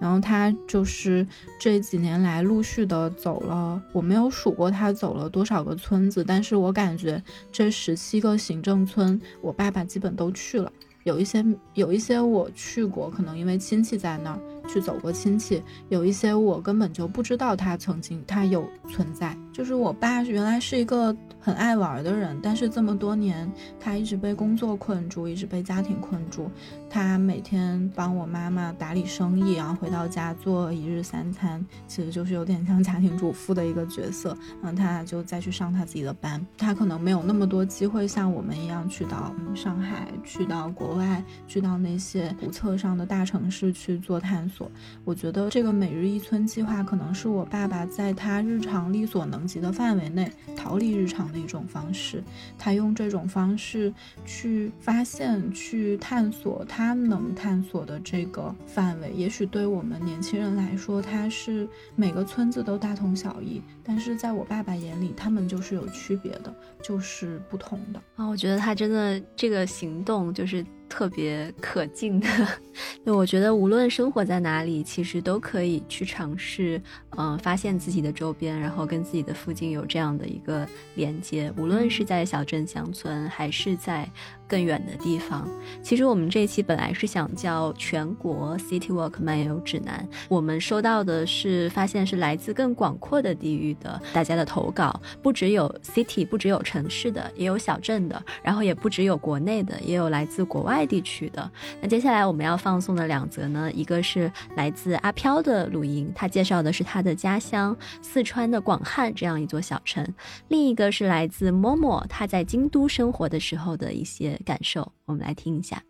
[0.00, 1.24] 然后他就是
[1.60, 10.72] 这几年来陆续的走了，我没有数过他走了多少个村子，但是我感觉这十七个行政村，我爸爸基本都去了。
[11.04, 14.38] 有一些有一些我去过，可能因为亲戚在那儿
[14.72, 19.36] 去走过亲戚；有一些我根本就不知道他曾经他有存在。
[19.52, 26.50] 就是我爸原来是一个很爱玩的人，但是这么多年他一直被工作困住，一直被家庭困住。
[26.88, 34.36] 他每天帮我妈妈打理生意，然后回到家做一日三餐，其实就是有点像家庭主妇的一个角色。
[34.62, 36.44] 嗯，他就再去上他自己的班。
[36.56, 44.59] 他可能没有那么多机会像我们一样去到上海，去到国外，去到那些古册上的大城市去做探索。
[45.04, 52.22] 我觉得这个每日一村计划可能是我爸爸在他日常力所能及的范围内逃离日常的一种方式。
[52.58, 53.92] 他用这种方式
[54.24, 57.00] 去发现、去探索他。
[57.10, 63.60] 能探索的这个范围，也许对我们年轻人来说，它是每个村子都大同小异。
[63.82, 68.26] 但是在我爸爸眼里，他们就是有区别的，就是不同的啊。
[68.26, 70.64] 我觉得他真的这个行动就是。
[70.90, 72.28] 特别可敬的，
[73.04, 76.82] 那我觉得无论生活在哪里，其实都可以去尝试，
[77.16, 81.50] 嗯，发现自己的周边，然后跟自己的附近有这样的一个连接。
[81.56, 84.10] 无论是在小镇乡村，还是在
[84.50, 85.48] 更远的地方。
[85.82, 100.80] 其实我们这一期本来是想叫全国 City Walk 漫游指南，我们收到的是发现是来自更广阔的地域的大家的投稿，不只有 City，不只有城市的，也有小镇的，然后也不只有国内的，也有来自国外。
[100.90, 101.48] 地区的
[101.80, 110.04] 那接下来我们要放送的两则呢，一个是来自阿飘的录音，他介绍的是他的家乡四川的广汉这样一座小城；
[110.48, 115.82] 另一个是来自默默他在京都生活的时候的一些感受，我们来听一下。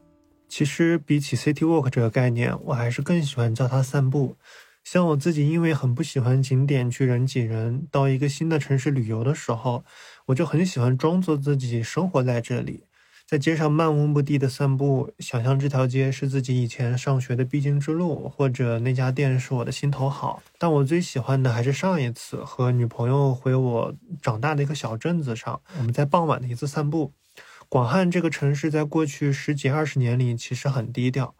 [0.49, 4.37] 其实比起 city walk 这个概念，我还是更喜欢叫它散步。
[4.83, 9.85] 像我自己，因为很不喜欢景点去人挤人，到一个新的城市旅游的时候，
[10.27, 12.85] 我就很喜欢装作自己生活在这里。
[13.29, 20.43] 在街上漫无目的的散步，想象这条街是自己以前上学的必经之路，或者那家店是我的心头好。
[20.59, 27.13] 但我最喜欢的还是上一次和女朋友回我长大的一个小镇子上，我们在傍晚的一次散步。
[27.71, 31.37] 广汉这个城市在过去十几二十年里其实很低调，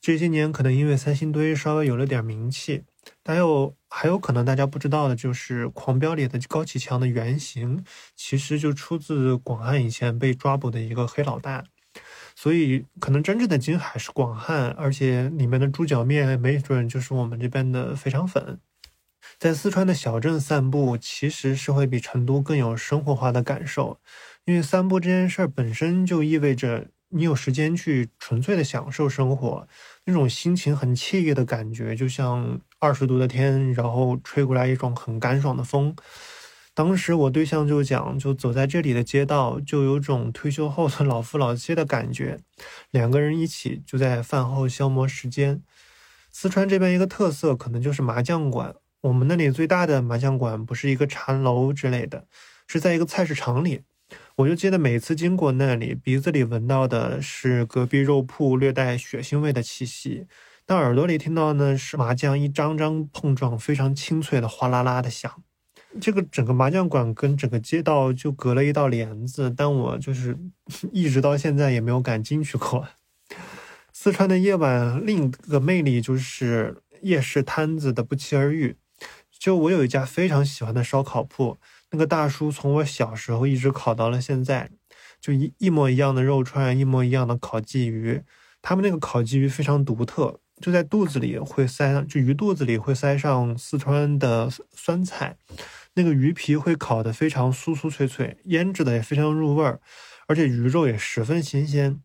[0.00, 2.84] 这些年可能因为三星堆稍微有了点名气。
[3.24, 11.64] 但有还有可能大家不知道的就是《狂飙》里的高启强的原型，其实就出自广汉以前被抓捕的一个黑老大，
[12.36, 18.60] 所以可能真正的金海是广汉，而且里面的猪脚面没准就是我们这边的肥肠粉。
[19.38, 23.98] 在四川的小镇散步，其实是会比成都更有生活化的感受，
[24.44, 29.68] 因为散步这件事儿本身就意味着你有时间去纯粹的享受生活。
[30.04, 35.94] 那种心情很惬意的感觉，就像二十度的天，然后吹过来一种很干爽的风。
[36.74, 42.40] 当时我对象就讲，就走在这里的街道，就有种退休后的老夫老妻的感觉。
[42.90, 45.62] 两个人一起就在饭后消磨时间。
[46.32, 48.74] 四川这边一个特色可能就是麻将馆。
[49.02, 52.26] 我们那里最大的麻将馆不是一个茶楼之类的，
[52.66, 53.82] 是在一个菜市场里。
[54.36, 60.26] 我就记得每次经过那里，鼻子里闻到的是隔壁肉铺略带血腥味的气息，
[60.64, 65.42] 但耳朵里听到呢是麻将一张张碰撞非常清脆的哗啦啦的响。
[66.00, 70.38] 这个整个麻将馆跟整个街道就隔了一道帘子，但我就是
[70.90, 72.88] 一直到现在也没有敢进去过。
[73.92, 78.76] 四川的夜晚另一个魅力就是夜市摊子的不期而遇。
[79.38, 81.58] 就我有一家非常喜欢的烧烤铺。
[81.92, 84.70] 那个大叔从我小时候一直烤到了现在，
[85.20, 88.22] 就一一模一样的肉串，一模一样的烤鲫鱼。
[88.62, 95.36] 他们那个烤鲫鱼非常独特，就在肚子里会塞上，就鱼肚子里会塞上四川的酸菜。
[95.94, 99.78] 那个鱼皮会烤得非常酥酥脆脆，腌制的也非常入味儿，
[100.26, 102.00] 而且鱼肉也十分新鲜。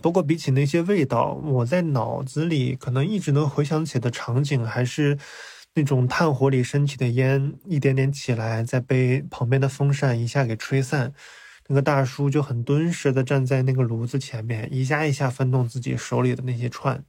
[0.00, 5.18] 不过比起那些味道，我在脑子里可能一直能回想起的场景还是。
[5.74, 11.12] 那种炭火里升起的烟，一点点起来，再被旁边的风扇一下给吹散。
[11.68, 17.04] 那个大叔就很敦实的站在那个炉子前面，一下一下翻动自己手里的那些串。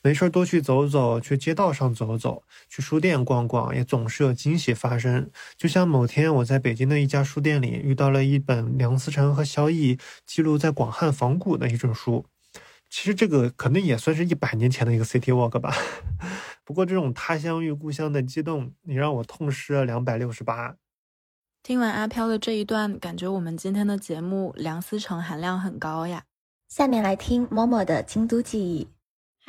[0.00, 5.28] 没事多去走走，去街道上走走，去书店逛逛，也总是有惊喜发生。
[5.56, 12.24] 就像某天我在北京的一家书店里遇到了一本梁思成和萧绎记录在广汉仿古的一种书。
[12.88, 15.76] 其实这个可能也算是一百年前的一个 City Walk 吧。
[16.68, 20.76] 不过这种他乡遇故乡的激动，你让我痛失了两百六十八。
[21.62, 26.24] 听完阿飘的这一段，感觉我们今天的节目梁思成含量很高呀。
[26.68, 28.86] 下面来听 Momo 的京都记忆。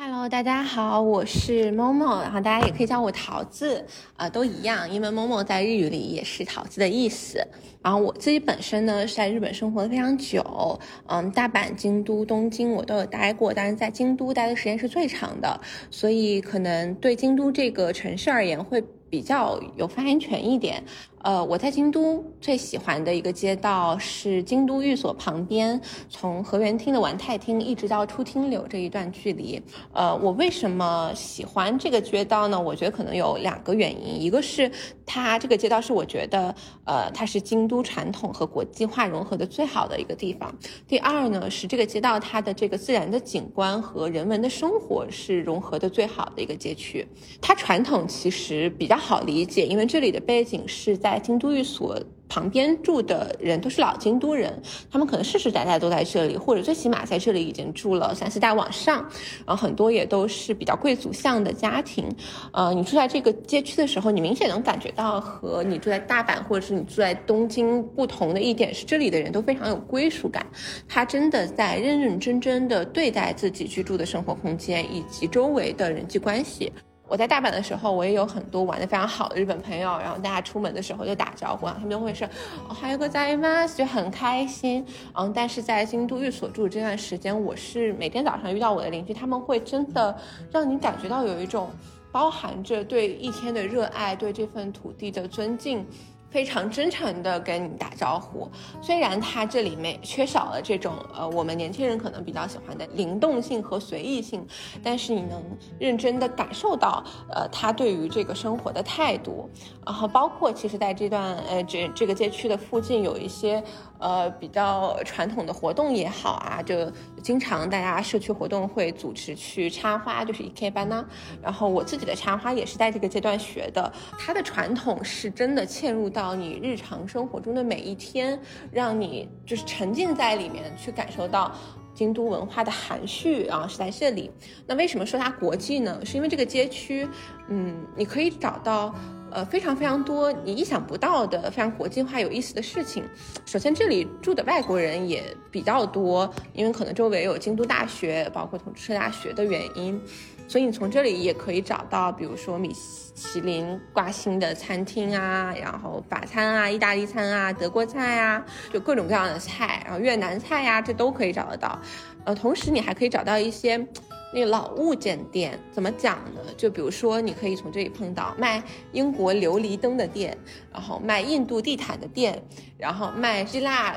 [0.02, 3.84] Hello，大家好，我是 Momo，然后大家也可以叫我桃子，
[4.16, 7.46] 啊，都一样，因为 Momo 在日语里也是桃子的意思。
[7.82, 20.82] 然后我自己本身呢是在日本生活的非常久，嗯，大阪、京都、东京我都有待过，但是在京都待的时间是最长的，所以可能对京都这个城市而言会比较有发言权一点。
[21.22, 29.60] 呃，我在京都最喜欢的一个街道是京都寓所旁边，从河原町的丸太厅一直到出町柳这一段距离。
[29.92, 32.58] 呃，我为什么喜欢这个街道呢？
[32.58, 34.70] 我觉得可能有两个原因，一个是
[35.04, 36.54] 它这个街道是我觉得，
[36.84, 40.50] 呃，它是京都传统和国际化融合的最好的一个地方。
[40.88, 47.06] 第二呢，是这个街道它的这个自然的景观和人文的生活是融合的最好的一个街区。
[47.42, 51.09] 它传统其实比较好理解，因为这里的背景是在。
[51.10, 51.98] 在京都寓所
[52.28, 58.98] 旁边住的人都是老京都人，他们可能世世代代都在这里，或者最起码在这里已经住了三四代往上，
[59.44, 62.08] 然后很多也都是比较贵族向的家庭。
[62.52, 70.46] 呃，你住在这个街区的时候，你明显能感觉到和你住在大阪或者是你住在东京不同的一点是，这里的人都非常有归属感，
[70.88, 76.72] 他真的在认认真真的对待自己居住的生活空间以及周围的人际关系。
[77.10, 82.28] 我在大阪的时候，我也有很多玩的非常好的日本朋友，然后大家出门的时候就打招呼啊，他们就会说
[82.68, 83.66] 还有个在吗？
[83.66, 84.86] 就很开心。
[85.14, 90.16] 嗯，但是在京都寓所住这段时间，我是每天早上遇到我的邻居，他们会真的
[90.52, 91.68] 让你感觉到有一种
[92.12, 95.84] 包含着对一天的热爱，对这份土地的尊敬。
[96.30, 98.48] 非常真诚的跟你打招呼，
[98.80, 104.46] 虽然他这里面缺少了这种呃我们年轻人可能比较喜欢的灵动性和随意性，
[104.82, 105.42] 但是你能
[105.78, 109.50] 认真的感受到呃他对于这个生活的态度，
[109.84, 113.62] 然后包括其实在这段呃这这个街区的附近有一些。
[114.00, 116.90] 呃，比较传统的活动也好啊，就
[117.22, 121.04] 经常大家社区活动会组织去插花，就是一 K 班呢。
[121.42, 123.92] 然后我自己的插花也是在这个阶段学的。
[124.18, 128.40] 它的传统是真的嵌入到你日常生活中的每一天，
[128.72, 131.52] 让你就是沉浸在里面去感受到
[131.94, 134.30] 京都文化的含蓄啊，是在这里。
[134.66, 136.00] 那为什么说它国际呢？
[136.04, 137.08] 是因为这个街区，
[137.48, 138.94] 嗯，你可以找到。
[139.32, 143.04] 呃，非常非常多你意想不到的非常国际化有意思的事情。
[143.46, 145.22] 首先，这里住的外国人也
[145.52, 150.02] 比较多，因为可能周围有京都大学，包括同志社大学的原因，
[150.50, 152.74] 所以你从这里也可以找到，比如说米
[153.14, 161.78] 其林挂星的餐厅啊，然后法餐啊、意大利餐啊、德国菜啊，就各种各样的菜，然后越南菜呀，这都可以找得到。
[162.24, 163.86] 呃，同时你还可以找到一些。
[164.32, 166.40] 那个老物件店怎么讲呢？
[166.56, 170.38] 就比如说，你可以从这里碰到卖英国琉璃灯的店，
[170.72, 172.40] 然后卖印度地毯的店，
[172.78, 173.96] 然后卖希腊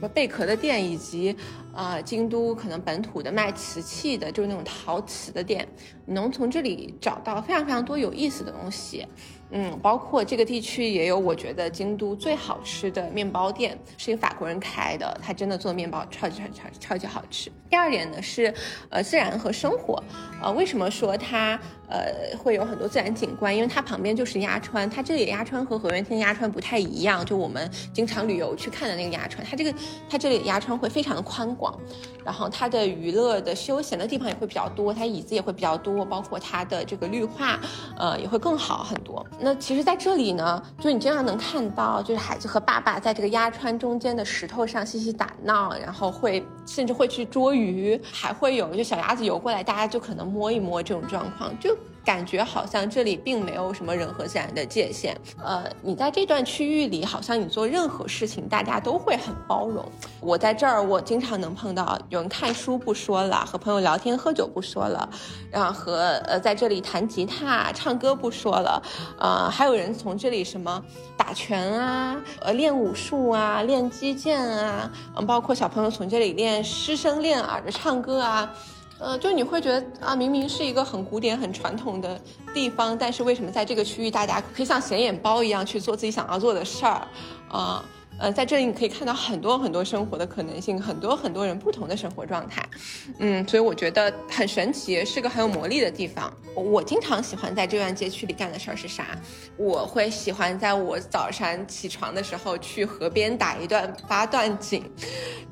[0.00, 1.36] 么贝壳的店，以及
[1.72, 5.66] 啊京都可能本土的卖瓷器的，就是那种陶瓷的店，
[6.06, 9.06] 能从这里找到非常非常多有意思的东西。
[9.52, 17.50] 嗯，包括这个地区也有我觉得京都最好吃的面包店，是一个法国人开的，他真的做面包超级超级超级超级好吃。
[17.68, 18.52] 第二点呢是，
[18.88, 20.02] 呃，自然和生活，
[20.42, 21.58] 呃，为什么说它？
[21.92, 29.74] 呃，会有很多自然景观，因为它旁边就是鸭川，它这里的鸭川和河源町鸭川不太一样，就我们经常旅游去看的那个鸭川，它这个
[30.08, 31.76] 它这里的鸭川会非常的宽广，
[32.24, 37.58] 然后它的娱乐的休闲的地方也会比较多，它椅子也会比较多，包括它的这个绿化，
[37.98, 39.26] 呃，也会更好很多。
[39.42, 51.76] 那其实在这里呢，就你经常能看到，就是孩子和爸爸在这个鸭川中间的石头上嬉戏打闹，然后会甚至会去捉鱼，还会有就小鸭子游过来，大家就可能摸一摸这种状况，就。
[52.04, 59.84] 感觉好像这里并没有什么人和自然的界限，呃，你在这段区域里，好像你做任何事情，大家都会很包容。
[60.20, 65.08] 我在这儿，我经常能碰到有人看书不说了，和朋友聊天喝酒不说了，
[65.50, 68.82] 然后和呃在这里弹吉他唱歌不说了，
[69.18, 70.82] 呃，还有人从这里什么
[71.16, 78.50] 打拳啊，呃练武术啊，练击剑啊，嗯，包括小朋友从这里练师生练耳的唱歌啊。
[79.00, 82.20] 呃，就你会觉得啊，明明是一个很古典、很传统的
[82.52, 87.08] 地方，但是为什么在这个区域，大家可以像显眼包一样去做自己想要做的事儿？
[87.48, 87.82] 啊，
[88.34, 92.68] 在这里你可以看到很多很多生活的可能性，很多很多人不同的生活状态，
[93.18, 96.32] 嗯，所以我觉得很神奇，是个很有魔力的地方。
[96.54, 99.06] 我经常喜欢在这段街区里干的事儿是啥？
[99.56, 104.82] 我会喜欢在我早上起床的时候去河边打一段八段锦，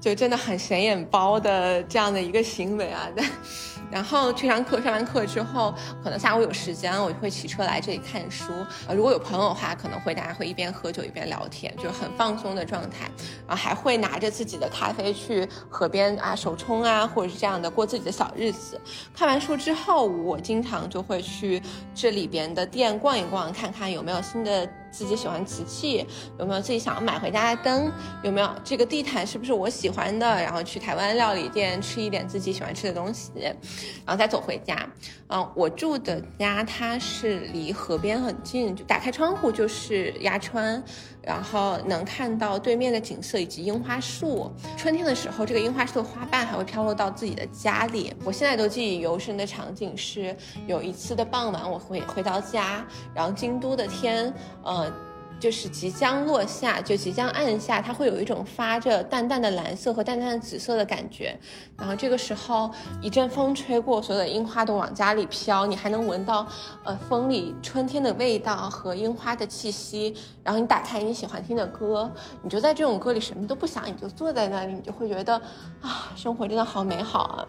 [0.00, 3.08] 就真的很显眼包的这样的一个行为啊。
[3.90, 8.52] 然后去上课，上完课之后，可能下午有时间，我就会骑车来这里看书。
[8.86, 13.08] 呃，如果有朋友的话，可能会大家会一边喝酒一边聊天，就是很放松的状态。
[13.46, 18.80] 然后还会拿着自己的咖啡去河边啊手冲啊，或者是这样的过自己的小日子。
[19.14, 21.62] 看完书之后，我经常就会去
[21.94, 24.68] 这里边的店逛一逛，看看有没有新的。
[24.90, 26.06] 自己喜欢瓷器，
[26.38, 27.92] 有没有自己想要买回家的灯？
[28.22, 30.26] 有没有这个地毯是不是我喜欢的？
[30.26, 34.88] 然后去台湾料理店吃一点自己喜欢吃的东西，然后再走回家。
[35.28, 40.82] 嗯，我住的家它是离河边很近，就打开窗户就是鸭川，
[41.28, 44.50] 然后能看到对面的景色以及樱花树。
[44.78, 48.14] 春天的时候，这个樱花树的花瓣还会飘落到自己的家里。
[48.24, 50.34] 我现在都记忆犹深的场景是，
[50.66, 52.82] 有一次的傍晚，我回回到家，
[53.14, 54.90] 然后京都的天，呃。
[55.38, 61.38] 就是即将落下，就即将暗下，它会有一种发着淡淡的蓝色和淡淡的紫色的感觉。
[61.76, 62.70] 然后这个时候
[63.00, 66.46] 一阵风吹过，所有的樱花都往家里飘，你还能闻到
[66.84, 70.14] 呃风里春天的味道和樱花的气息。
[70.42, 72.10] 然后你打开你喜欢听的歌，
[72.42, 75.36] 你就在这种歌里什么都不想，你就坐在那里，你就会觉得
[75.80, 77.46] 啊，生活真的好美好啊。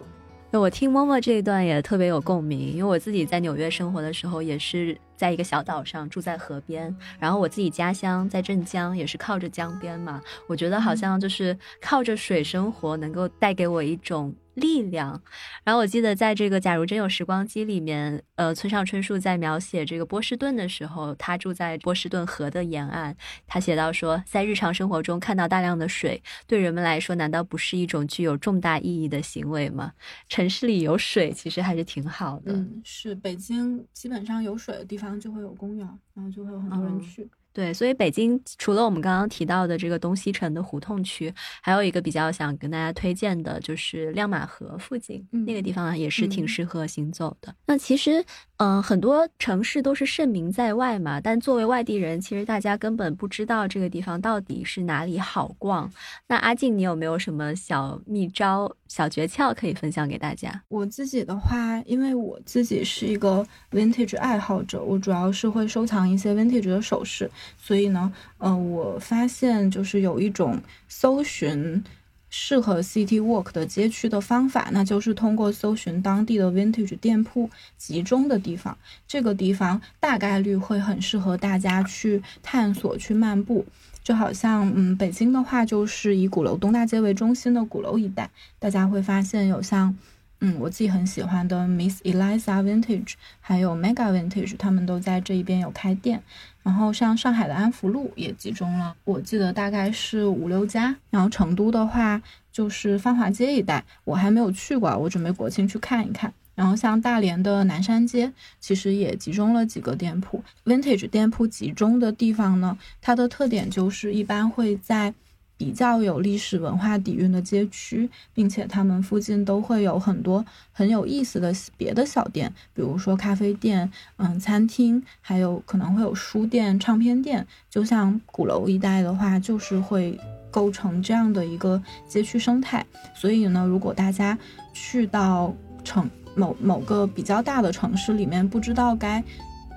[0.52, 10.22] 我听默默这一段也特别有共鸣，因为我自己在纽约生活的时候，也是在一个小岛上住在河边，然后我自己家乡在镇江，也是靠着江边嘛。
[10.48, 14.34] 我觉得好像就是靠着水生活，能够带给我一种。
[14.54, 15.22] 力量。
[15.64, 23.14] 然后我记得在这个《假如真有时光机》里面，呃，村上春树在描写这个波士顿的时候，他住在波士顿河的沿岸，
[23.46, 29.92] 他写到说，在日常生活中看到大量的水，对人们来说，难道不是一种具有重大意义的行为吗？
[30.28, 32.52] 城市里有水，其实还是挺好的。
[32.52, 37.28] 嗯，是北京基本上有水的地方就会有公园，然后就会有很多人去。
[37.52, 47.52] 对，所以北京除了我们刚刚提到的这个东西城的胡同区，还有一个比较想跟大家推荐的，就是亮马河附近那个地方也是挺适合行走的。
[47.66, 48.24] 那其实，
[48.60, 55.90] 嗯，很多城市都是盛名在外嘛，但作为外地人，其实大家根本不知道这个地方到底是哪里好逛。
[56.26, 60.62] 那阿静，你有没有什么小秘招、小诀窍可以分享给大家？
[60.68, 67.30] 我自己的话，因为我自己是一个 vintage 爱好者，我主要是会收藏一些 vintage 的首饰。
[67.56, 71.82] 所以呢，呃，我发现就是有一种搜寻
[72.30, 83.66] 适合 City Walk 的街区的方法，那就是通过搜寻当地的 Vintage 店铺集中的地方，这个地方大概率会很适合大家去探索、去漫步。
[84.02, 89.94] 就好像，嗯，北京的话就是以鼓楼东大街为中心的鼓楼一带，大家会发现有像，
[90.40, 96.22] 嗯，我自己很喜欢的 Miss Eliza Vintage，还有 Mega Vintage，他们都在这一边有开店。
[96.62, 100.94] 然后像上海的安福路也集中了，我记得大概是五六家。
[101.10, 102.20] 然后成都的话
[102.52, 106.32] 就是繁华街一带，我还没有去过，我准备国庆去看一看。
[106.54, 110.42] 然后像大连的南山街，其实也集中了几个店铺。
[110.64, 115.14] Vintage 店铺集中的地方呢，它的特点就是一般会在。
[115.60, 120.42] 比较有历史文化底蕴的街区，并且他们附近都会有很多
[120.72, 127.46] 很有意思的别的小店，比如说咖啡店、嗯餐厅，还有可能会有书店、唱片店。
[127.68, 130.18] 就像鼓楼一带的话，就是会
[130.50, 132.86] 构成这样的一个街区生态。
[133.14, 134.38] 所以呢，如果大家
[134.72, 135.54] 去到
[135.84, 139.22] 城某某个比较大的城市里面，不知道该。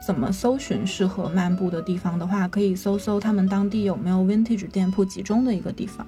[0.06, 6.06] 怎么搜寻适合漫步的地方的话，可以搜搜他们当地有没有 vintage 店铺集中的一个地方。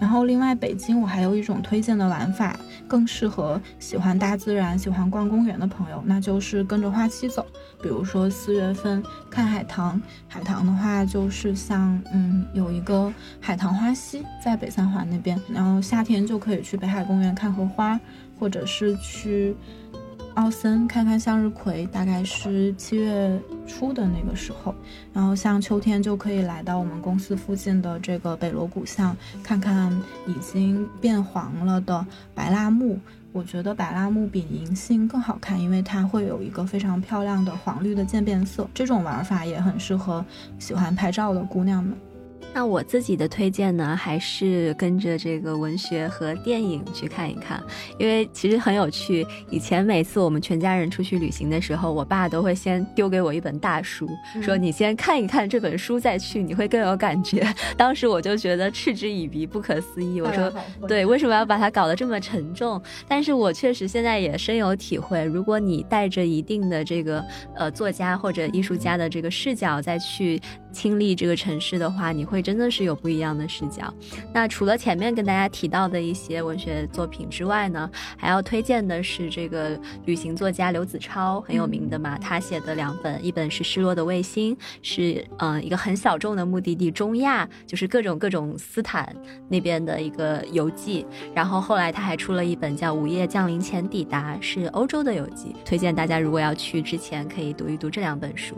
[0.00, 7.46] 然后，另外北京我还有一种推荐的玩法，更适合喜欢大自然、喜欢逛公园的朋友，那就是跟着花期走。
[7.80, 9.00] 比如说四月份
[9.30, 17.98] 看海棠，海棠的话就是像嗯有一个海棠花溪在北三环那边，然后夏天就可以去北海公园看荷花，
[18.38, 19.54] 或者是去。
[20.34, 24.74] 奥森看看向日葵，大概是七月初的那个时候。
[25.12, 29.92] 然后像秋天就可以来到我们公司附近的这个北锣鼓巷，看看
[30.26, 32.04] 已经变黄了的
[32.34, 32.98] 白蜡木。
[33.32, 38.68] 我觉得白蜡木比银杏更好看，因为它会有一个非常漂亮的黄绿的渐变色。
[38.74, 40.24] 这种玩法也很适合
[40.58, 41.96] 喜欢拍照的姑娘们。
[42.52, 47.62] 那我自己的推荐呢，还是跟着这个文学和电影去看一看，
[47.98, 49.26] 因为其实很有趣。
[49.50, 54.08] 以前每次我们全家人出去旅行的时候，我爸都会先丢给我一本大书，
[54.40, 57.44] 说你先看一看这本书再去，你会更有感觉。
[57.76, 60.20] 当时我就觉得嗤之以鼻，不可思议。
[60.20, 60.52] 我说，
[60.86, 62.80] 对，为什么要把它搞得这么沉重？
[63.08, 67.24] 但是我确实现在也深有体会，如果你带着一定的这个
[67.56, 70.40] 呃作家或者艺术家的这个视角再去
[70.74, 72.44] 亲历这个城市的话，你会。
[72.44, 73.90] 真的是有不一样的视角。
[74.30, 82.18] 那除了前面跟大家提到的一些文学作品之外呢，还要推荐的是这个旅行作家刘子超，很有名的嘛。
[82.18, 89.14] 他写的两本，一本是《失落的卫星》，是嗯一个很小众的目的地中亚，就是各种各种斯坦
[89.48, 91.06] 那边的一个游记。
[91.34, 95.54] 然后后来他还出了一本叫《午夜降临前抵达》，是欧洲的游记。
[95.64, 98.56] 推荐大家如果要去之前可以读一读这两本书。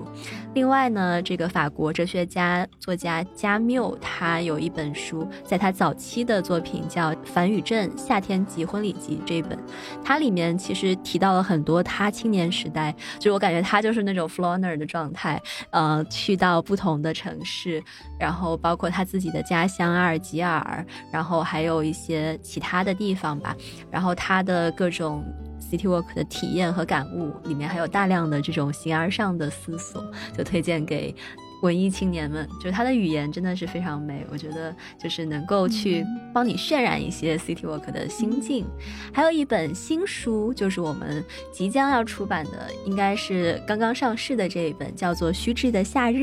[0.55, 3.97] 另外呢，这个法国这学家作家加缪。
[4.01, 9.59] 他有一本书，在他早期的作品叫《樊宇镇夏天集婚礼集》这本，
[10.05, 15.41] 它里面其实提到了很多他青年时代，就我感觉他就是那种 floner 的状态，
[15.71, 17.83] 呃，去到不同的城市，
[18.19, 23.57] 然后包括他自己的家乡阿尔及尔，然后还有一些其他的地方吧，
[23.91, 25.25] 然后他的各种
[25.61, 30.05] city walk 的体验和感悟，里面还有大量的这种形而上的思索，
[30.37, 31.15] 就推荐给。
[31.63, 38.67] 文艺青年们，就是他的语言真的是非常美，我觉得就是能够去帮你渲染一些 city walk 的心境。
[39.13, 46.17] 还有一本新书，就是我们即将要出版的，应该是刚刚上市的这一本，叫做《虚掷的夏日》。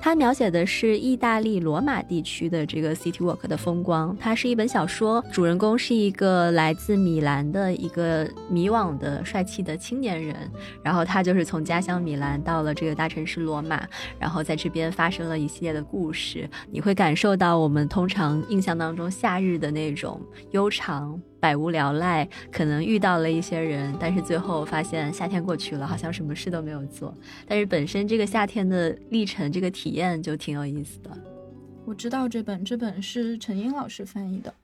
[0.00, 4.16] 它描写的是意大利罗马地区的这个 city walk 的风光。
[4.18, 10.36] 它是一本小说，主人公是一个来自米兰的一个迷惘的帅气的青年人，
[10.82, 13.86] 然后他就是从家乡米兰到了这个大城市罗马，
[14.18, 14.79] 然后在这边。
[14.80, 20.20] 边发生了一系列的故事，你会感受到我们通常印象当中夏日的那种
[20.52, 27.14] 悠长、百无聊赖，可能遇到了一些人，但是最后发现夏天过去了，好像什么事都没有做。
[27.46, 31.10] 但是本身这个夏天的历程，这个体验就挺有意思的。
[31.84, 34.54] 我知道这本，这本是陈英老师翻译的。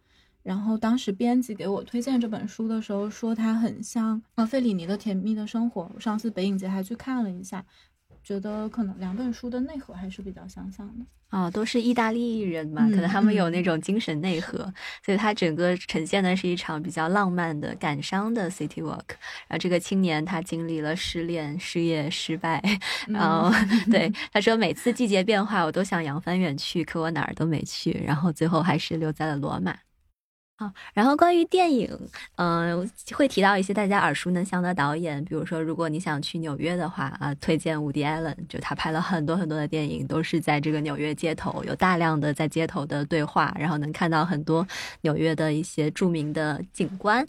[0.43, 5.83] 然后当时编辑给我推荐这本书的时候，说它很像啊费里尼的《甜蜜的生活》。
[5.93, 7.65] 我上次北影节还去看了一下。
[8.27, 14.59] 觉得可能两本书的内核还是比较相像的啊，都是意大利人嘛，可能他们有那种精神内核，
[15.05, 19.15] 所以它整个呈现的是一场比较浪漫的感伤的 city walk。
[19.47, 22.61] 然后这个青年他经历了失恋、失业、失败，
[23.07, 23.49] 然后
[23.93, 29.77] 对他说每次季节变化我都想扬帆远去，可我哪儿都没去，然后最后还是留在了罗马。
[30.59, 31.87] 好，然后关于电影，
[32.37, 44.67] 嗯，会提到一些大家耳熟能详的导演，比如说，如果你想去纽约的话，啊，推荐伍迪·艾伦，就他拍了很多很多的电影，都是在这个纽约街头，有大量的在街头的对话，然后能看到很多
[45.03, 47.27] 纽约的一些著名的景观。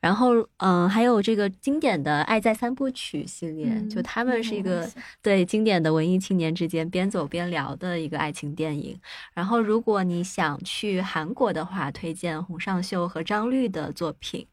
[0.00, 4.88] 然后，嗯，还有这个经典的《爱在三部曲》系列，就他们是一个
[5.20, 8.98] 对经典的文艺青年之间边走边聊的一个爱情电影。
[9.34, 14.46] 然后，如果你想去韩国的话，推荐红上秀和张律的作品，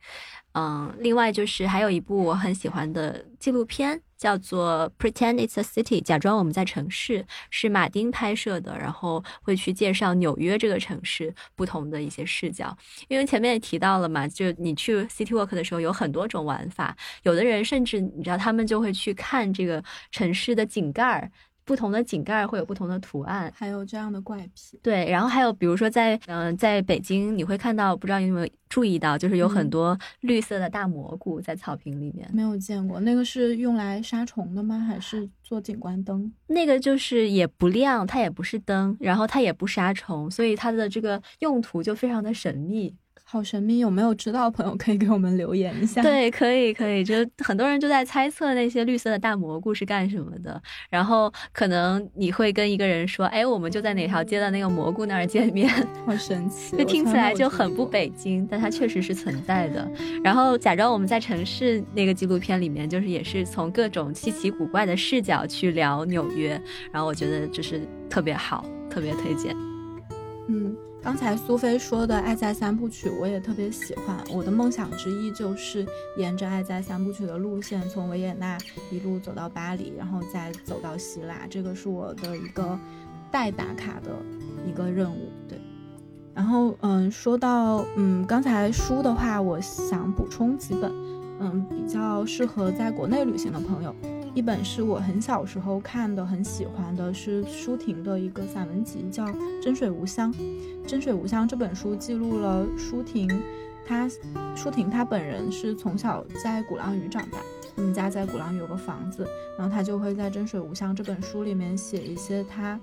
[0.54, 12.76] 嗯，另外就是还有一部我很喜欢的纪录片，叫做《Pretend It's a City》，假装我们在城市，是马丁拍摄的，然后会去介绍纽约这个城市不同的一些视角。
[13.08, 21.32] 因为前面也提到了嘛，就你去 City Walk 的时候有很多种玩法，有的人甚至你知道他们就会去看这个城市的井盖儿。
[21.68, 24.80] 不同的井盖会有不同的图案，还有这样的怪癖。
[24.82, 32.26] 对，然后还有比如说在嗯，在北京你会看到，不知道你有没有注意到，就是有很多绿色的大蘑菇在草坪里面。
[32.32, 34.80] 没有见过，那个是用来杀虫的吗？
[34.80, 36.32] 还是做景观灯？
[36.48, 42.96] 那个就是也不亮，它也不是灯，然后它也不杀虫，所以它的这个用途就非常的神秘。
[43.30, 46.02] 好神秘，有没有知道的朋友可以给我们留言一下？
[46.02, 50.62] 对，可以，可以，就很多人就在猜测那些绿色的大蘑菇是干什么的。
[50.90, 55.70] 然后可能你会跟一个人说：“哎，我们就在哪条街的那个蘑菇那儿见面。
[56.08, 59.86] ”好神奇，就听起来就很不北京，但它确实是存在的。
[60.24, 66.52] 然后假装我们在城市那个纪录片里面，就是也是从各种稀奇古怪的视角去聊纽约。
[66.94, 69.54] 然后我觉得就是特别好，特别推荐。
[70.48, 70.74] 嗯。
[71.04, 74.18] 刚才苏菲说的《爱在三部曲》，我也特别喜欢。
[74.30, 75.86] 我的梦想之一就是
[76.18, 78.58] 沿着《爱在三部曲》的路线，从维也纳
[78.92, 81.48] 一路走到巴黎，然后再走到希腊。
[81.50, 82.78] 这个是我的一个
[83.32, 84.12] 待打卡的
[84.68, 85.30] 一个任务。
[85.48, 85.58] 对，
[86.34, 90.92] 然后嗯，说到嗯，刚才书的话，我想补充几本，
[91.40, 93.96] 嗯，比较适合在国内旅行的朋友。
[94.38, 99.26] 一本是我很小时候看的，很喜欢的，是舒婷的一个散文集，叫
[99.64, 100.32] 《真水无香》。
[100.86, 103.28] 《真水无香》这本书记录了舒婷，
[103.84, 104.08] 她
[104.56, 107.40] 舒婷她本人是从小在鼓浪屿长大，
[107.76, 109.28] 他们家在鼓浪屿有个房子，
[109.58, 112.80] 然后她就会在《真水无香》这本书里面写一些她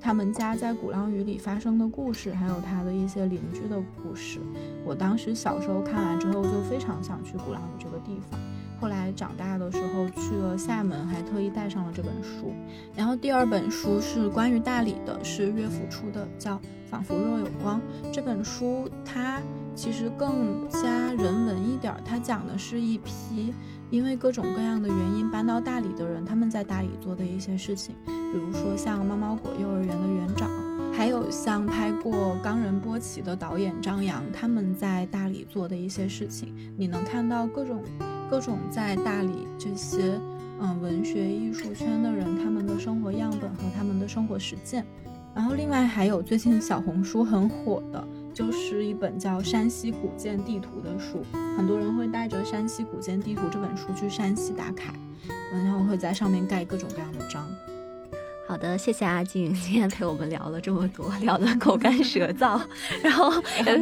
[0.00, 4.40] 他们家在鼓浪屿里发生的故事，还有他的一些邻居的故事。
[4.84, 8.40] 我当时小时候看完之后，就非常想去鼓浪屿这个地方。
[8.82, 12.52] 后来长大的时候去了厦门，还特意带上了这本书。
[12.96, 16.56] 然后第二本书是关于大理的，是乐府出的，叫
[16.90, 17.80] 《仿佛若有光》。
[18.12, 19.40] 这本书它
[19.76, 23.54] 其实更加人文一点，它讲的是一批
[23.88, 27.94] 因为各种各样的原因搬到大理的人，他们在大理做的一些事情。
[28.04, 30.50] 比如说像猫猫果幼儿园的园长，
[30.92, 32.12] 还有像拍过
[32.42, 37.80] 《冈仁波齐》的导演张扬，他们在大理做的一些事情，你能看到各种。
[38.32, 40.18] 各种在大理这些
[40.58, 44.82] 嗯文学艺术圈的人，他们的生活样本和他们的生活实践。
[45.34, 48.02] 然后另外还有最近小红书很火的，
[48.32, 51.22] 就是一本叫《山西古建地图》的书，
[51.58, 54.94] 很多人会带着《山西古建地图》这本书去山西打卡，
[55.52, 57.46] 然后会在上面盖各种各样的章。
[58.52, 62.60] 好的，谢谢阿静，今天陪我们聊了这么多， 聊得口干舌燥，
[63.02, 63.30] 然后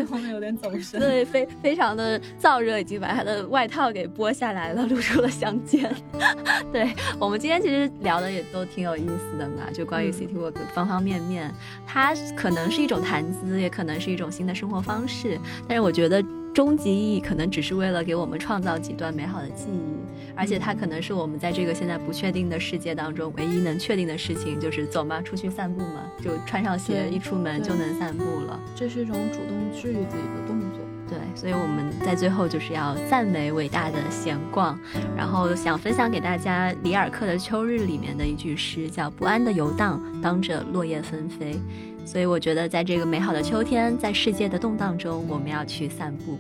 [0.09, 5.93] 后面有点走神，对，非非常的燥热，已经把他的外套给剥下来了，露出了香肩。
[6.73, 11.53] 对我们今天其实聊的也都挺有意思的嘛，就关于 City Walk 方方面面，
[11.85, 16.25] 它可能是一种谈资，也可能是一种新的生活方式，但是我觉得。
[16.53, 28.61] 终极意义可能只是为了给我们创造几段美好的记忆，而且它可能是我们在这个现在不确定的世界当中唯一能确定的事情，就是走嘛，出去散步嘛，就穿上鞋一出门就能散步了。
[28.75, 30.81] 这是一种主动治愈自己的动作。
[31.09, 34.79] 对，所以我们在最后就是要赞美伟大的闲逛，
[35.17, 41.59] 然后想分享给大家里尔克的《秋日》里面的一句诗，叫“不安的游荡，当着落叶纷飞”。
[42.11, 46.37] 所以我觉得，在这个美好的秋天，在世界的动荡中，我们要去散步。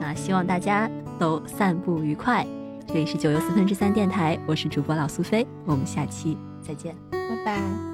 [0.00, 0.90] 那希望大家
[1.20, 2.44] 都散步愉快。
[2.88, 7.93] 这里是九又四分之三电台，我是主播老苏菲，我们下期再见，拜拜。